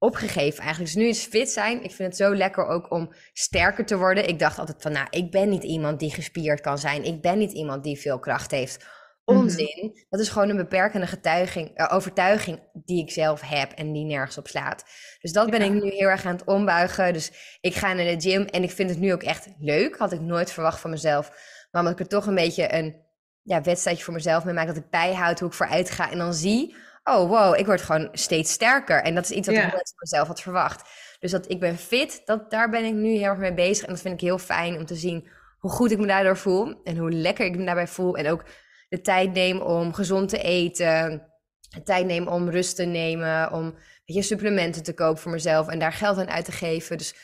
opgegeven 0.00 0.62
eigenlijk. 0.62 0.92
Dus 0.92 1.02
nu 1.02 1.08
is 1.08 1.24
fit 1.24 1.50
zijn. 1.50 1.82
Ik 1.82 1.92
vind 1.92 2.08
het 2.08 2.16
zo 2.16 2.34
lekker 2.34 2.66
ook 2.66 2.90
om 2.90 3.12
sterker 3.32 3.86
te 3.86 3.96
worden. 3.96 4.28
Ik 4.28 4.38
dacht 4.38 4.58
altijd 4.58 4.82
van, 4.82 4.92
nou, 4.92 5.06
ik 5.10 5.30
ben 5.30 5.48
niet 5.48 5.62
iemand 5.62 5.98
die 5.98 6.10
gespierd 6.10 6.60
kan 6.60 6.78
zijn. 6.78 7.04
Ik 7.04 7.20
ben 7.20 7.38
niet 7.38 7.52
iemand 7.52 7.84
die 7.84 8.00
veel 8.00 8.18
kracht 8.18 8.50
heeft. 8.50 8.86
Mhm. 9.24 9.38
Onzin. 9.38 10.06
Dat 10.08 10.20
is 10.20 10.28
gewoon 10.28 10.48
een 10.48 10.56
beperkende 10.56 11.06
getuiging, 11.06 11.80
uh, 11.80 11.88
overtuiging 11.92 12.58
die 12.72 13.02
ik 13.02 13.10
zelf 13.10 13.40
heb 13.40 13.72
en 13.72 13.92
die 13.92 14.04
nergens 14.04 14.38
op 14.38 14.48
slaat. 14.48 14.84
Dus 15.20 15.32
dat 15.32 15.50
ben 15.50 15.62
ik 15.62 15.70
nu 15.70 15.90
heel 15.90 16.08
erg 16.08 16.24
aan 16.24 16.36
het 16.36 16.44
ombuigen. 16.44 17.12
Dus 17.12 17.58
ik 17.60 17.74
ga 17.74 17.92
naar 17.92 18.04
de 18.04 18.20
gym 18.20 18.42
en 18.42 18.62
ik 18.62 18.70
vind 18.70 18.90
het 18.90 18.98
nu 18.98 19.12
ook 19.12 19.22
echt 19.22 19.48
leuk. 19.58 19.96
Had 19.96 20.12
ik 20.12 20.20
nooit 20.20 20.52
verwacht 20.52 20.80
van 20.80 20.90
mezelf. 20.90 21.28
Maar 21.70 21.82
omdat 21.82 21.92
ik 21.92 22.00
er 22.00 22.10
toch 22.10 22.26
een 22.26 22.34
beetje 22.34 22.74
een 22.74 22.96
ja, 23.42 23.62
wedstrijdje 23.62 24.04
voor 24.04 24.14
mezelf 24.14 24.44
mee 24.44 24.54
maak. 24.54 24.66
Dat 24.66 24.76
ik 24.76 24.90
bijhoud 24.90 25.40
hoe 25.40 25.48
ik 25.48 25.54
vooruit 25.54 25.90
ga. 25.90 26.10
En 26.10 26.18
dan 26.18 26.34
zie 26.34 26.74
oh 27.04 27.28
wow, 27.28 27.58
ik 27.58 27.66
word 27.66 27.80
gewoon 27.80 28.08
steeds 28.12 28.52
sterker. 28.52 29.02
En 29.02 29.14
dat 29.14 29.24
is 29.24 29.30
iets 29.30 29.46
wat 29.46 29.56
ik 29.56 29.62
nooit 29.62 29.72
van 29.72 29.98
mezelf 29.98 30.26
had 30.26 30.40
verwacht. 30.40 30.88
Dus 31.18 31.30
dat 31.30 31.50
ik 31.50 31.60
ben 31.60 31.76
fit, 31.76 32.22
dat, 32.24 32.50
daar 32.50 32.70
ben 32.70 32.84
ik 32.84 32.94
nu 32.94 33.08
heel 33.08 33.28
erg 33.28 33.38
mee 33.38 33.54
bezig. 33.54 33.86
En 33.86 33.92
dat 33.92 34.02
vind 34.02 34.14
ik 34.14 34.20
heel 34.20 34.38
fijn 34.38 34.76
om 34.76 34.86
te 34.86 34.94
zien 34.94 35.28
hoe 35.58 35.70
goed 35.70 35.90
ik 35.90 35.98
me 35.98 36.06
daardoor 36.06 36.36
voel. 36.36 36.80
En 36.84 36.96
hoe 36.96 37.10
lekker 37.10 37.46
ik 37.46 37.56
me 37.56 37.64
daarbij 37.64 37.86
voel. 37.86 38.16
En 38.16 38.30
ook 38.30 38.44
de 38.88 39.00
tijd 39.00 39.32
neem 39.32 39.60
om 39.60 39.94
gezond 39.94 40.28
te 40.28 40.42
eten. 40.42 41.26
De 41.70 41.82
tijd 41.82 42.06
neem 42.06 42.28
om 42.28 42.50
rust 42.50 42.76
te 42.76 42.84
nemen. 42.84 43.52
Om 43.52 43.74
je, 44.04 44.22
supplementen 44.22 44.82
te 44.82 44.94
kopen 44.94 45.22
voor 45.22 45.32
mezelf. 45.32 45.68
En 45.68 45.78
daar 45.78 45.92
geld 45.92 46.18
aan 46.18 46.30
uit 46.30 46.44
te 46.44 46.52
geven. 46.52 46.98
Dus 46.98 47.14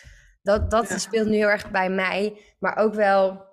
dat, 0.43 0.71
dat 0.71 1.01
speelt 1.01 1.29
nu 1.29 1.37
heel 1.37 1.49
erg 1.49 1.71
bij 1.71 1.91
mij. 1.91 2.41
Maar 2.59 2.77
ook 2.77 2.95
wel 2.95 3.45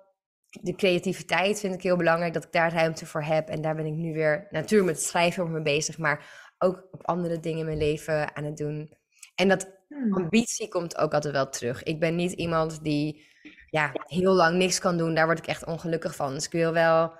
de 0.62 0.74
creativiteit 0.74 1.60
vind 1.60 1.74
ik 1.74 1.82
heel 1.82 1.96
belangrijk, 1.96 2.32
dat 2.32 2.44
ik 2.44 2.52
daar 2.52 2.72
ruimte 2.72 3.06
voor 3.06 3.22
heb. 3.22 3.48
En 3.48 3.60
daar 3.60 3.74
ben 3.74 3.86
ik 3.86 3.92
nu 3.92 4.12
weer 4.12 4.46
natuurlijk 4.50 4.90
met 4.90 5.02
schrijven 5.02 5.42
over 5.42 5.54
me 5.54 5.62
bezig, 5.62 5.98
maar 5.98 6.52
ook 6.58 6.88
op 6.90 7.06
andere 7.06 7.40
dingen 7.40 7.58
in 7.58 7.64
mijn 7.64 7.78
leven 7.78 8.36
aan 8.36 8.44
het 8.44 8.56
doen. 8.56 8.96
En 9.34 9.48
dat 9.48 9.70
hmm. 9.88 10.12
ambitie 10.12 10.68
komt 10.68 10.96
ook 10.96 11.14
altijd 11.14 11.34
wel 11.34 11.48
terug. 11.48 11.82
Ik 11.82 12.00
ben 12.00 12.16
niet 12.16 12.32
iemand 12.32 12.84
die 12.84 13.26
ja, 13.70 13.92
heel 13.94 14.32
lang 14.32 14.56
niks 14.56 14.78
kan 14.78 14.96
doen. 14.96 15.14
Daar 15.14 15.26
word 15.26 15.38
ik 15.38 15.46
echt 15.46 15.66
ongelukkig 15.66 16.16
van. 16.16 16.34
Dus 16.34 16.44
ik 16.44 16.52
wil 16.52 16.72
wel 16.72 17.12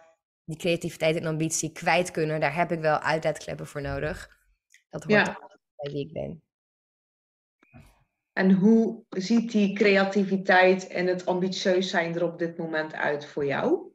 die 0.44 0.56
creativiteit 0.56 1.16
en 1.16 1.26
ambitie 1.26 1.72
kwijt 1.72 2.10
kunnen. 2.10 2.40
Daar 2.40 2.54
heb 2.54 2.72
ik 2.72 2.80
wel 2.80 2.98
uitlaatkleppen 2.98 3.66
voor 3.66 3.82
nodig. 3.82 4.28
Dat 4.90 5.04
hoort 5.04 5.26
ja. 5.26 5.38
bij 5.76 5.92
wie 5.92 6.06
ik 6.06 6.12
ben. 6.12 6.43
En 8.34 8.52
hoe 8.52 9.04
ziet 9.08 9.52
die 9.52 9.74
creativiteit 9.74 10.86
en 10.86 11.06
het 11.06 11.26
ambitieus 11.26 11.90
zijn 11.90 12.14
er 12.14 12.24
op 12.24 12.38
dit 12.38 12.58
moment 12.58 12.94
uit 12.94 13.26
voor 13.26 13.46
jou? 13.46 13.92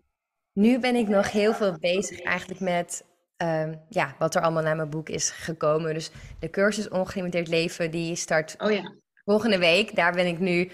Nu 0.53 0.79
ben 0.79 0.95
ik 0.95 1.07
nog 1.07 1.31
heel 1.31 1.53
veel 1.53 1.77
bezig 1.79 2.21
eigenlijk 2.21 2.59
met 2.59 3.03
Ehm, 3.39 3.73
ja, 3.89 4.15
wat 4.17 4.35
er 4.35 4.41
allemaal 4.41 4.63
naar 4.63 4.75
mijn 4.75 4.89
boek 4.89 5.09
is 5.09 5.29
gekomen. 5.29 5.93
Dus 5.93 6.11
de 6.39 6.49
cursus 6.49 6.89
Ongelimiteerd 6.89 7.47
Leven, 7.47 7.91
die 7.91 8.15
start 8.15 8.55
oh 8.57 8.71
ja. 8.71 8.93
volgende 9.25 9.57
week. 9.57 9.95
Daar 9.95 10.11
ben 10.11 10.25
ik 10.25 10.39
nu 10.39 10.71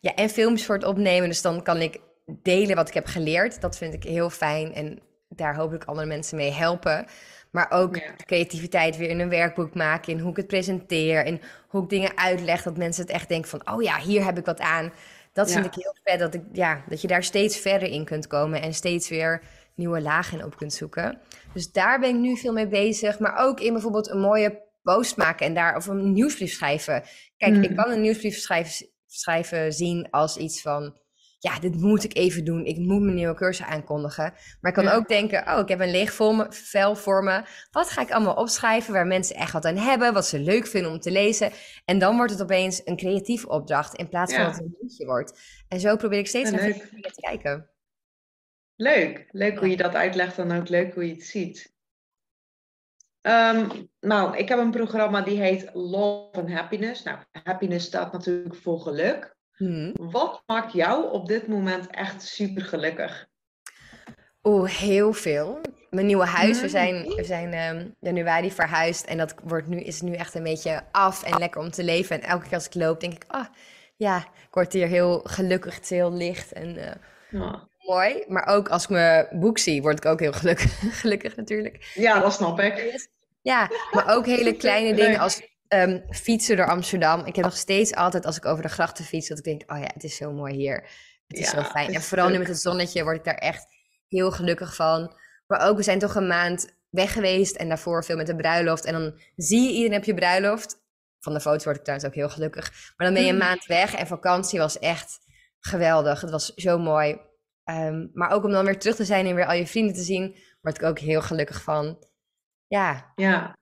ja, 0.00 0.14
en 0.14 0.28
films 0.28 0.64
voor 0.64 0.74
het 0.74 0.84
opnemen. 0.84 1.28
Dus 1.28 1.42
dan 1.42 1.62
kan 1.62 1.80
ik 1.80 2.00
delen 2.26 2.76
wat 2.76 2.88
ik 2.88 2.94
heb 2.94 3.06
geleerd. 3.06 3.60
Dat 3.60 3.76
vind 3.76 3.94
ik 3.94 4.02
heel 4.02 4.30
fijn 4.30 4.74
en 4.74 4.98
daar 5.28 5.56
hoop 5.56 5.72
ik 5.72 5.84
andere 5.84 6.06
mensen 6.06 6.36
mee 6.36 6.50
helpen. 6.50 7.06
Maar 7.54 7.70
ook 7.70 8.00
creativiteit 8.26 8.96
weer 8.96 9.08
in 9.08 9.20
een 9.20 9.28
werkboek 9.28 9.74
maken. 9.74 10.12
In 10.12 10.18
hoe 10.18 10.30
ik 10.30 10.36
het 10.36 10.46
presenteer. 10.46 11.24
En 11.24 11.40
hoe 11.68 11.82
ik 11.82 11.88
dingen 11.88 12.16
uitleg. 12.16 12.62
Dat 12.62 12.76
mensen 12.76 13.02
het 13.02 13.12
echt 13.12 13.28
denken 13.28 13.50
van... 13.50 13.72
oh 13.74 13.82
ja, 13.82 13.98
hier 13.98 14.24
heb 14.24 14.38
ik 14.38 14.44
wat 14.44 14.60
aan. 14.60 14.92
Dat 15.32 15.52
vind 15.52 15.64
ik 15.64 15.74
heel 15.74 15.96
vet. 16.04 16.18
Dat, 16.18 16.34
ik, 16.34 16.42
ja, 16.52 16.84
dat 16.88 17.00
je 17.00 17.06
daar 17.06 17.22
steeds 17.22 17.58
verder 17.58 17.88
in 17.88 18.04
kunt 18.04 18.26
komen. 18.26 18.62
En 18.62 18.74
steeds 18.74 19.08
weer 19.08 19.42
nieuwe 19.74 20.00
lagen 20.00 20.44
op 20.44 20.56
kunt 20.56 20.72
zoeken. 20.72 21.20
Dus 21.52 21.72
daar 21.72 22.00
ben 22.00 22.08
ik 22.08 22.20
nu 22.20 22.36
veel 22.36 22.52
mee 22.52 22.68
bezig. 22.68 23.18
Maar 23.18 23.36
ook 23.36 23.60
in 23.60 23.72
bijvoorbeeld 23.72 24.10
een 24.10 24.20
mooie 24.20 24.62
post 24.82 25.16
maken 25.16 25.46
en 25.46 25.54
daar 25.54 25.76
of 25.76 25.86
een 25.86 26.12
nieuwsbrief 26.12 26.52
schrijven. 26.52 27.02
Kijk, 27.36 27.56
ik 27.56 27.70
mm. 27.70 27.76
kan 27.76 27.90
een 27.90 28.00
nieuwsbrief 28.00 28.38
schrijven, 28.38 28.88
schrijven 29.06 29.72
zien 29.72 30.10
als 30.10 30.36
iets 30.36 30.62
van. 30.62 31.02
Ja, 31.44 31.58
dit 31.58 31.80
moet 31.80 32.04
ik 32.04 32.16
even 32.16 32.44
doen. 32.44 32.64
Ik 32.64 32.76
moet 32.76 33.02
mijn 33.02 33.14
nieuwe 33.14 33.34
cursus 33.34 33.66
aankondigen. 33.66 34.32
Maar 34.60 34.76
ik 34.76 34.84
kan 34.84 34.88
ook 34.88 35.08
denken, 35.08 35.52
oh, 35.52 35.58
ik 35.58 35.68
heb 35.68 35.80
een 35.80 35.90
leeg 35.90 36.12
vel 36.50 36.96
voor 36.96 37.22
me. 37.22 37.42
Wat 37.70 37.90
ga 37.90 38.00
ik 38.00 38.10
allemaal 38.10 38.34
opschrijven 38.34 38.92
waar 38.92 39.06
mensen 39.06 39.36
echt 39.36 39.52
wat 39.52 39.64
aan 39.64 39.76
hebben? 39.76 40.12
Wat 40.12 40.26
ze 40.26 40.38
leuk 40.38 40.66
vinden 40.66 40.92
om 40.92 41.00
te 41.00 41.10
lezen? 41.10 41.50
En 41.84 41.98
dan 41.98 42.16
wordt 42.16 42.32
het 42.32 42.42
opeens 42.42 42.80
een 42.84 42.96
creatieve 42.96 43.48
opdracht 43.48 43.94
in 43.94 44.08
plaats 44.08 44.34
van 44.34 44.44
dat 44.44 44.54
het 44.54 44.64
een 44.64 44.76
liedje 44.80 45.06
wordt. 45.06 45.40
En 45.68 45.80
zo 45.80 45.96
probeer 45.96 46.18
ik 46.18 46.26
steeds 46.26 46.50
naar 46.50 46.60
te 46.60 47.20
kijken. 47.20 47.70
Leuk, 48.76 49.26
leuk 49.30 49.58
hoe 49.58 49.68
je 49.68 49.76
dat 49.76 49.94
uitlegt 49.94 50.38
en 50.38 50.52
ook 50.52 50.68
leuk 50.68 50.94
hoe 50.94 51.06
je 51.06 51.14
het 51.14 51.24
ziet. 51.24 51.72
Um, 53.22 53.88
nou, 54.00 54.36
ik 54.36 54.48
heb 54.48 54.58
een 54.58 54.70
programma 54.70 55.20
die 55.20 55.40
heet 55.40 55.70
Love 55.72 56.40
and 56.40 56.50
Happiness. 56.50 57.02
Nou, 57.02 57.18
happiness 57.42 57.86
staat 57.86 58.12
natuurlijk 58.12 58.56
voor 58.56 58.80
geluk. 58.80 59.33
Hmm. 59.56 59.92
Wat 59.92 60.42
maakt 60.46 60.72
jou 60.72 61.12
op 61.12 61.26
dit 61.26 61.46
moment 61.46 61.86
echt 61.90 62.22
super 62.22 62.62
gelukkig? 62.62 63.26
Oeh, 64.42 64.70
heel 64.70 65.12
veel. 65.12 65.60
Mijn 65.90 66.06
nieuwe 66.06 66.26
huis, 66.26 66.54
we 66.54 66.60
hmm. 66.60 66.68
zijn, 66.68 67.04
we 67.04 67.24
zijn 67.24 67.76
um, 67.76 67.94
januari 68.00 68.52
verhuisd 68.52 69.04
en 69.04 69.18
dat 69.18 69.34
wordt 69.44 69.66
nu, 69.66 69.80
is 69.80 70.00
nu 70.00 70.14
echt 70.14 70.34
een 70.34 70.42
beetje 70.42 70.82
af 70.90 71.22
en 71.22 71.38
lekker 71.38 71.60
om 71.60 71.70
te 71.70 71.84
leven. 71.84 72.20
En 72.20 72.28
elke 72.28 72.44
keer 72.44 72.54
als 72.54 72.66
ik 72.66 72.74
loop, 72.74 73.00
denk 73.00 73.12
ik, 73.12 73.24
ah, 73.26 73.46
ja, 73.96 74.18
ik 74.18 74.54
word 74.54 74.72
hier 74.72 74.86
heel 74.86 75.20
gelukkig, 75.24 75.74
het 75.74 75.84
is 75.84 75.90
heel 75.90 76.12
licht 76.12 76.52
en 76.52 76.76
uh, 76.76 76.92
ja 77.30 77.68
mooi. 77.84 78.24
Maar 78.28 78.46
ook 78.46 78.68
als 78.68 78.82
ik 78.82 78.88
mijn 78.88 79.28
boek 79.32 79.58
zie, 79.58 79.82
word 79.82 79.98
ik 79.98 80.04
ook 80.04 80.20
heel 80.20 80.32
gelukkig, 80.32 80.78
gelukkig 81.00 81.36
natuurlijk. 81.36 81.92
Ja, 81.94 82.20
dat 82.20 82.32
snap 82.32 82.60
ik. 82.60 83.08
Ja, 83.42 83.70
maar 83.90 84.16
ook 84.16 84.26
hele 84.26 84.56
kleine 84.56 84.94
dingen 85.00 85.18
als 85.18 85.42
um, 85.68 86.02
fietsen 86.10 86.56
door 86.56 86.66
Amsterdam. 86.66 87.24
Ik 87.24 87.36
heb 87.36 87.44
nog 87.44 87.56
steeds 87.56 87.94
altijd, 87.94 88.26
als 88.26 88.36
ik 88.36 88.44
over 88.44 88.62
de 88.62 88.68
grachten 88.68 89.04
fiets, 89.04 89.28
dat 89.28 89.38
ik 89.38 89.44
denk, 89.44 89.72
oh 89.72 89.78
ja, 89.78 89.90
het 89.94 90.04
is 90.04 90.16
zo 90.16 90.32
mooi 90.32 90.54
hier. 90.54 90.88
Het 91.26 91.38
is 91.38 91.48
zo 91.48 91.62
fijn. 91.62 91.94
En 91.94 92.02
vooral 92.02 92.28
nu 92.28 92.38
met 92.38 92.48
het 92.48 92.60
zonnetje 92.60 93.02
word 93.02 93.16
ik 93.16 93.24
daar 93.24 93.34
echt 93.34 93.66
heel 94.08 94.30
gelukkig 94.30 94.74
van. 94.74 95.16
Maar 95.46 95.68
ook, 95.68 95.76
we 95.76 95.82
zijn 95.82 95.98
toch 95.98 96.14
een 96.14 96.26
maand 96.26 96.74
weg 96.90 97.12
geweest 97.12 97.56
en 97.56 97.68
daarvoor 97.68 98.04
veel 98.04 98.16
met 98.16 98.26
de 98.26 98.36
bruiloft. 98.36 98.84
En 98.84 98.92
dan 98.92 99.20
zie 99.36 99.62
je 99.62 99.72
iedereen 99.72 99.98
op 99.98 100.04
je 100.04 100.14
bruiloft. 100.14 100.82
Van 101.20 101.32
de 101.32 101.40
foto's 101.40 101.64
word 101.64 101.76
ik 101.76 101.82
trouwens 101.82 102.08
ook 102.08 102.14
heel 102.14 102.28
gelukkig. 102.28 102.92
Maar 102.96 103.06
dan 103.06 103.16
ben 103.16 103.24
je 103.24 103.32
een 103.32 103.38
maand 103.38 103.66
weg 103.66 103.94
en 103.94 104.06
vakantie 104.06 104.58
was 104.58 104.78
echt 104.78 105.18
geweldig. 105.60 106.20
Het 106.20 106.30
was 106.30 106.54
zo 106.54 106.78
mooi. 106.78 107.20
Ehm, 107.64 108.06
maar 108.12 108.30
ook 108.30 108.44
om 108.44 108.50
dan 108.50 108.64
weer 108.64 108.78
terug 108.78 108.96
te 108.96 109.04
zijn 109.04 109.26
en 109.26 109.34
weer 109.34 109.46
al 109.46 109.54
je 109.54 109.66
vrienden 109.66 109.94
te 109.94 110.02
zien, 110.02 110.36
word 110.60 110.76
ik 110.76 110.82
ook 110.82 110.98
heel 110.98 111.22
gelukkig 111.22 111.62
van. 111.62 112.06
Ja. 112.66 113.12
Ja. 113.14 113.56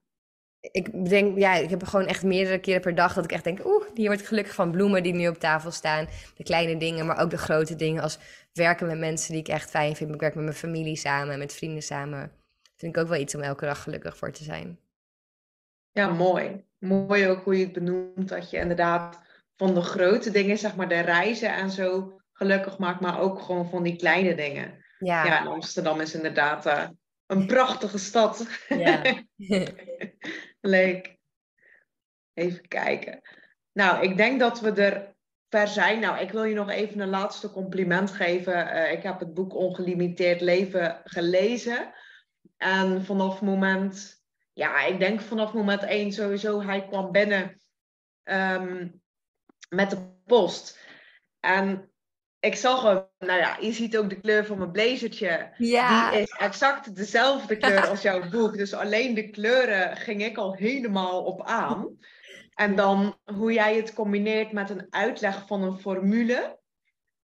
Ik 0.71 1.09
denk, 1.09 1.39
ja, 1.39 1.55
ik 1.55 1.71
heb 1.71 1.85
gewoon 1.85 2.07
echt 2.07 2.23
meerdere 2.23 2.59
keren 2.59 2.81
per 2.81 2.95
dag 2.95 3.15
dat 3.15 3.25
ik 3.25 3.33
echt 3.33 3.45
denk, 3.45 3.65
oeh, 3.65 3.85
hier 3.95 4.07
word 4.07 4.21
ik 4.21 4.27
gelukkig 4.27 4.55
van. 4.55 4.71
Bloemen 4.71 5.03
die 5.03 5.15
nu 5.15 5.29
op 5.29 5.39
tafel 5.39 5.71
staan, 5.71 6.09
de 6.37 6.43
kleine 6.43 6.77
dingen, 6.77 7.07
maar 7.07 7.21
ook 7.21 7.31
de 7.31 7.39
grote 7.39 7.77
dingen 7.77 8.03
als 8.03 8.19
werken 8.53 8.87
met 8.87 8.99
mensen 8.99 9.33
die 9.33 9.41
ik 9.41 9.49
echt 9.49 9.71
fijn 9.71 9.97
vind. 9.97 10.15
Ik 10.15 10.21
werk 10.21 10.35
met 10.35 10.45
mijn 10.45 10.57
familie 10.57 10.97
samen, 10.97 11.39
met 11.39 11.55
vrienden 11.55 11.83
samen. 11.83 12.33
Vind 12.77 12.97
ik 12.97 13.03
ook 13.03 13.09
wel 13.09 13.21
iets 13.21 13.35
om 13.35 13.41
elke 13.41 13.65
dag 13.65 13.83
gelukkig 13.83 14.17
voor 14.17 14.33
te 14.33 14.45
zijn. 14.45 14.79
Ja, 15.91 16.09
mooi. 16.09 16.65
Mooi 16.79 17.29
ook 17.29 17.45
hoe 17.45 17.59
je 17.59 17.65
het 17.65 17.73
benoemt, 17.73 18.29
dat 18.29 18.51
je 18.51 18.59
inderdaad 18.59 19.21
van 19.57 19.75
de 19.75 19.81
grote 19.81 20.31
dingen, 20.31 20.59
zeg 20.59 20.77
maar 20.77 20.89
de 20.89 21.01
reizen 21.01 21.55
en 21.55 21.71
zo, 21.71 22.21
gelukkig 22.33 22.79
maakt, 22.79 23.01
maar 23.01 23.21
ook 23.21 23.41
gewoon 23.41 23.71
van 23.71 23.83
die 23.83 23.97
kleine 23.97 24.35
dingen. 24.35 24.85
Ja, 24.99 25.25
ja 25.25 25.45
Amsterdam 25.45 26.01
is 26.01 26.15
inderdaad 26.15 26.67
uh, 26.67 26.89
een 27.27 27.47
prachtige 27.47 27.99
stad. 27.99 28.47
Ja. 28.69 29.03
Leuk. 30.63 31.17
Even 32.35 32.69
kijken. 32.69 33.21
Nou, 33.73 34.03
ik 34.03 34.17
denk 34.17 34.41
dat 34.41 34.61
we 34.61 34.73
er 34.73 35.15
ver 35.49 35.69
zijn. 35.69 36.01
Nou, 36.01 36.19
ik 36.19 36.31
wil 36.31 36.45
je 36.45 36.55
nog 36.55 36.71
even 36.71 37.01
een 37.01 37.09
laatste 37.09 37.51
compliment 37.51 38.11
geven. 38.11 38.77
Uh, 38.77 38.93
ik 38.93 39.03
heb 39.03 39.19
het 39.19 39.35
boek 39.35 39.55
Ongelimiteerd 39.55 40.41
Leven 40.41 41.01
gelezen. 41.05 41.93
En 42.57 43.05
vanaf 43.05 43.41
moment, 43.41 44.25
ja, 44.53 44.85
ik 44.85 44.99
denk 44.99 45.21
vanaf 45.21 45.53
moment 45.53 45.83
één 45.83 46.13
sowieso, 46.13 46.63
hij 46.63 46.87
kwam 46.87 47.13
binnen 47.13 47.61
um, 48.25 49.03
met 49.69 49.91
de 49.91 50.13
post. 50.27 50.81
En 51.41 51.92
ik 52.43 52.55
zag 52.55 52.83
hem, 52.83 53.05
nou 53.19 53.39
ja, 53.39 53.57
je 53.61 53.73
ziet 53.73 53.97
ook 53.97 54.09
de 54.09 54.21
kleur 54.21 54.47
van 54.47 54.59
mijn 54.59 54.71
blazertje. 54.71 55.53
Ja. 55.57 56.11
Die 56.11 56.21
is 56.21 56.31
exact 56.31 56.97
dezelfde 56.97 57.57
kleur 57.57 57.87
als 57.87 58.03
jouw 58.03 58.29
boek. 58.31 58.57
Dus 58.57 58.75
alleen 58.75 59.15
de 59.15 59.31
kleuren 59.31 59.97
ging 59.97 60.25
ik 60.25 60.37
al 60.37 60.55
helemaal 60.55 61.25
op 61.25 61.43
aan. 61.43 61.99
En 62.55 62.77
dan 62.77 63.19
hoe 63.25 63.53
jij 63.53 63.77
het 63.77 63.95
combineert 63.95 64.53
met 64.53 64.71
een 64.71 64.87
uitleg 64.91 65.47
van 65.47 65.63
een 65.63 65.79
formule. 65.79 66.59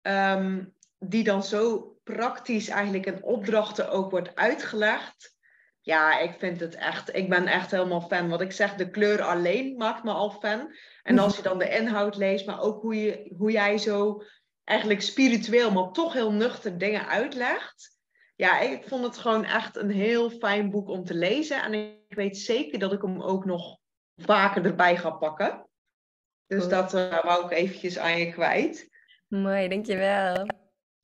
Ehm, 0.01 0.63
die 0.99 1.23
dan 1.23 1.43
zo 1.43 1.95
praktisch 2.03 2.67
eigenlijk 2.67 3.05
in 3.05 3.23
opdrachten 3.23 3.89
ook 3.89 4.11
wordt 4.11 4.35
uitgelegd. 4.35 5.35
Ja, 5.81 6.19
ik 6.19 6.35
vind 6.39 6.59
het 6.59 6.75
echt, 6.75 7.15
ik 7.15 7.29
ben 7.29 7.47
echt 7.47 7.71
helemaal 7.71 8.01
fan. 8.01 8.29
Wat 8.29 8.41
ik 8.41 8.51
zeg, 8.51 8.75
de 8.75 8.89
kleur 8.89 9.21
alleen 9.21 9.77
maakt 9.77 10.03
me 10.03 10.11
al 10.11 10.31
fan. 10.31 10.75
En 11.03 11.19
als 11.19 11.35
je 11.35 11.41
dan 11.41 11.59
de 11.59 11.69
inhoud 11.69 12.15
leest, 12.15 12.45
maar 12.45 12.61
ook 12.61 12.81
hoe, 12.81 13.01
je, 13.01 13.33
hoe 13.37 13.51
jij 13.51 13.77
zo 13.77 14.23
eigenlijk 14.67 15.01
spiritueel, 15.01 15.71
maar 15.71 15.91
toch 15.91 16.13
heel 16.13 16.31
nuchter 16.31 16.77
dingen 16.77 17.07
uitlegt. 17.07 17.97
Ja, 18.35 18.59
ik 18.59 18.87
vond 18.87 19.03
het 19.03 19.17
gewoon 19.17 19.45
echt 19.45 19.75
een 19.75 19.91
heel 19.91 20.29
fijn 20.29 20.69
boek 20.69 20.89
om 20.89 21.05
te 21.05 21.13
lezen. 21.13 21.63
En 21.63 21.73
ik 21.73 22.15
weet 22.15 22.37
zeker 22.37 22.79
dat 22.79 22.93
ik 22.93 23.01
hem 23.01 23.21
ook 23.21 23.45
nog 23.45 23.77
vaker 24.15 24.65
erbij 24.65 24.97
ga 24.97 25.09
pakken. 25.09 25.67
Dus 26.47 26.67
dat 26.67 26.93
uh, 26.93 27.23
wou 27.23 27.45
ik 27.45 27.51
eventjes 27.51 27.97
aan 27.97 28.17
je 28.17 28.31
kwijt. 28.31 28.89
Mooi, 29.27 29.67
dankjewel. 29.67 30.45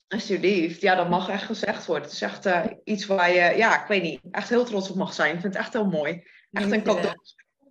Alsjeblieft. 0.08 0.82
Ja, 0.82 0.96
dat 0.96 1.10
mag 1.10 1.30
echt 1.30 1.44
gezegd 1.44 1.86
worden. 1.86 2.04
Het 2.04 2.14
is 2.14 2.22
echt 2.22 2.46
uh, 2.46 2.66
iets 2.84 3.06
waar 3.06 3.32
je, 3.32 3.58
ja, 3.58 3.82
ik 3.82 3.88
weet 3.88 4.02
niet, 4.02 4.22
echt 4.32 4.50
heel 4.50 4.66
trots 4.66 4.90
op 4.90 4.96
mag 4.96 5.14
zijn. 5.14 5.36
Ik 5.36 5.42
vind 5.42 5.54
het 5.54 5.64
echt 5.64 5.74
heel 5.74 5.90
mooi. 5.90 6.24
Echt 6.52 6.72
een 6.72 6.84
cadeau. 6.84 7.16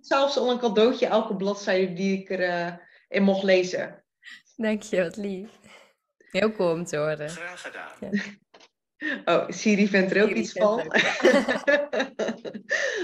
Zelfs 0.01 0.37
al 0.37 0.51
een 0.51 0.59
cadeautje 0.59 1.07
elke 1.07 1.37
bladzijde 1.37 1.93
die 1.93 2.21
ik 2.21 2.31
erin 2.31 2.79
uh, 3.09 3.21
mocht 3.21 3.43
lezen. 3.43 4.05
Dank 4.57 4.83
je, 4.83 5.03
wat 5.03 5.17
lief. 5.17 5.51
Heel 6.33 6.53
cool 6.53 6.73
om 6.73 6.85
te 6.85 6.97
horen. 6.97 7.29
Graag 7.29 7.61
gedaan. 7.61 8.21
Oh, 9.25 9.49
Siri 9.49 9.89
vindt 9.89 10.11
er 10.11 10.23
ook 10.23 10.31
iets 10.31 10.53
van. 10.53 10.81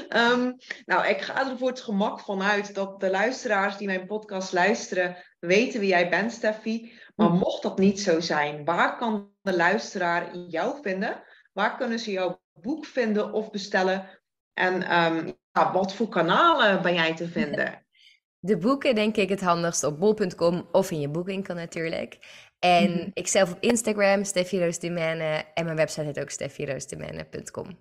um, 0.08 0.56
nou, 0.90 1.06
ik 1.06 1.20
ga 1.20 1.50
er 1.50 1.58
voor 1.58 1.68
het 1.68 1.80
gemak 1.80 2.20
vanuit 2.20 2.74
dat 2.74 3.00
de 3.00 3.10
luisteraars 3.10 3.76
die 3.76 3.86
mijn 3.86 4.06
podcast 4.06 4.52
luisteren 4.52 5.16
weten 5.38 5.80
wie 5.80 5.88
jij 5.88 6.10
bent, 6.10 6.32
Steffi. 6.32 6.92
Maar 7.14 7.28
mhm. 7.28 7.38
mocht 7.38 7.62
dat 7.62 7.78
niet 7.78 8.00
zo 8.00 8.20
zijn, 8.20 8.64
waar 8.64 8.96
kan 8.96 9.30
de 9.42 9.56
luisteraar 9.56 10.36
jou 10.36 10.82
vinden? 10.82 11.22
Waar 11.52 11.76
kunnen 11.76 11.98
ze 11.98 12.10
jouw 12.10 12.40
boek 12.52 12.84
vinden 12.84 13.32
of 13.32 13.50
bestellen? 13.50 14.20
En 14.54 14.74
um, 14.74 15.38
ja, 15.52 15.72
wat 15.72 15.94
voor 15.94 16.08
kanalen 16.08 16.82
ben 16.82 16.94
jij 16.94 17.14
te 17.14 17.28
vinden? 17.28 17.82
De 18.40 18.58
boeken 18.58 18.94
denk 18.94 19.16
ik 19.16 19.28
het 19.28 19.40
handigst 19.40 19.84
op 19.84 19.98
bol.com 19.98 20.68
of 20.72 20.90
in 20.90 21.00
je 21.00 21.08
boekwinkel 21.08 21.54
natuurlijk. 21.54 22.18
En 22.58 22.90
Mhm. 22.90 23.10
ik 23.12 23.26
zelf 23.28 23.52
op 23.52 23.60
Instagram, 23.60 24.24
Steffi 24.24 24.60
Roos 24.60 24.78
Dumene. 24.78 25.44
En 25.54 25.64
mijn 25.64 25.76
website 25.76 26.04
heet 26.06 26.20
ook 26.20 26.30
steffiroosdumene.com. 26.30 27.78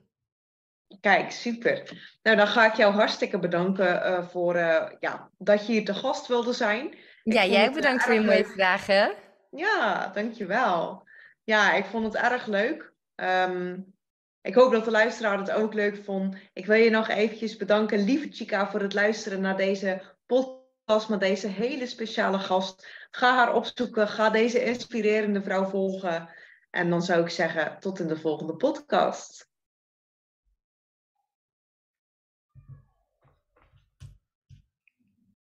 Kijk, 1.02 1.32
super. 1.32 2.00
Nou, 2.24 2.38
dan 2.38 2.48
ga 2.48 2.66
ik 2.66 2.74
jou 2.74 2.94
hartstikke 2.94 3.40
bedanken 3.40 4.04
eh, 4.04 4.28
voor 4.28 4.56
eh, 4.56 4.92
ja, 5.00 5.30
dat 5.38 5.66
je 5.66 5.72
hier 5.72 5.86
te 5.86 5.94
gast 5.94 6.28
wilde 6.28 6.54
zijn. 6.54 6.96
Ja, 7.24 7.46
jij 7.46 7.72
bedankt 7.72 8.04
voor 8.04 8.14
je 8.14 8.22
mooie 8.22 8.38
leuk. 8.38 8.48
vragen. 8.48 9.14
Ja, 9.52 10.08
dankjewel. 10.14 11.08
Ja, 11.44 11.74
ik 11.74 11.86
vond 11.86 12.06
het 12.06 12.16
erg 12.24 12.46
leuk. 12.46 12.94
Ehm, 13.16 13.78
ik 14.42 14.54
hoop 14.56 14.72
dat 14.72 14.86
de 14.86 14.92
luisteraar 14.92 15.38
het 15.38 15.52
ook 15.52 15.74
leuk 15.74 16.04
vond. 16.04 16.36
Ik 16.54 16.66
wil 16.66 16.76
je 16.76 16.90
nog 16.90 17.08
eventjes 17.10 17.58
bedanken, 17.58 18.04
lieve 18.04 18.28
Chica, 18.32 18.70
voor 18.70 18.80
het 18.82 18.94
luisteren 18.94 19.42
naar 19.42 19.58
deze 19.58 20.02
podcast 20.26 20.57
met 21.10 21.20
deze 21.20 21.48
hele 21.48 21.88
speciale 21.88 22.40
gast. 22.40 22.88
Ga 23.12 23.36
haar 23.36 23.54
opzoeken, 23.54 24.08
ga 24.08 24.30
deze 24.30 24.64
inspirerende 24.64 25.42
vrouw 25.42 25.66
volgen. 25.66 26.30
En 26.70 26.90
dan 26.90 27.02
zou 27.02 27.22
ik 27.22 27.30
zeggen, 27.30 27.80
tot 27.80 28.00
in 28.00 28.08
de 28.08 28.18
volgende 28.18 28.56
podcast. 28.56 29.47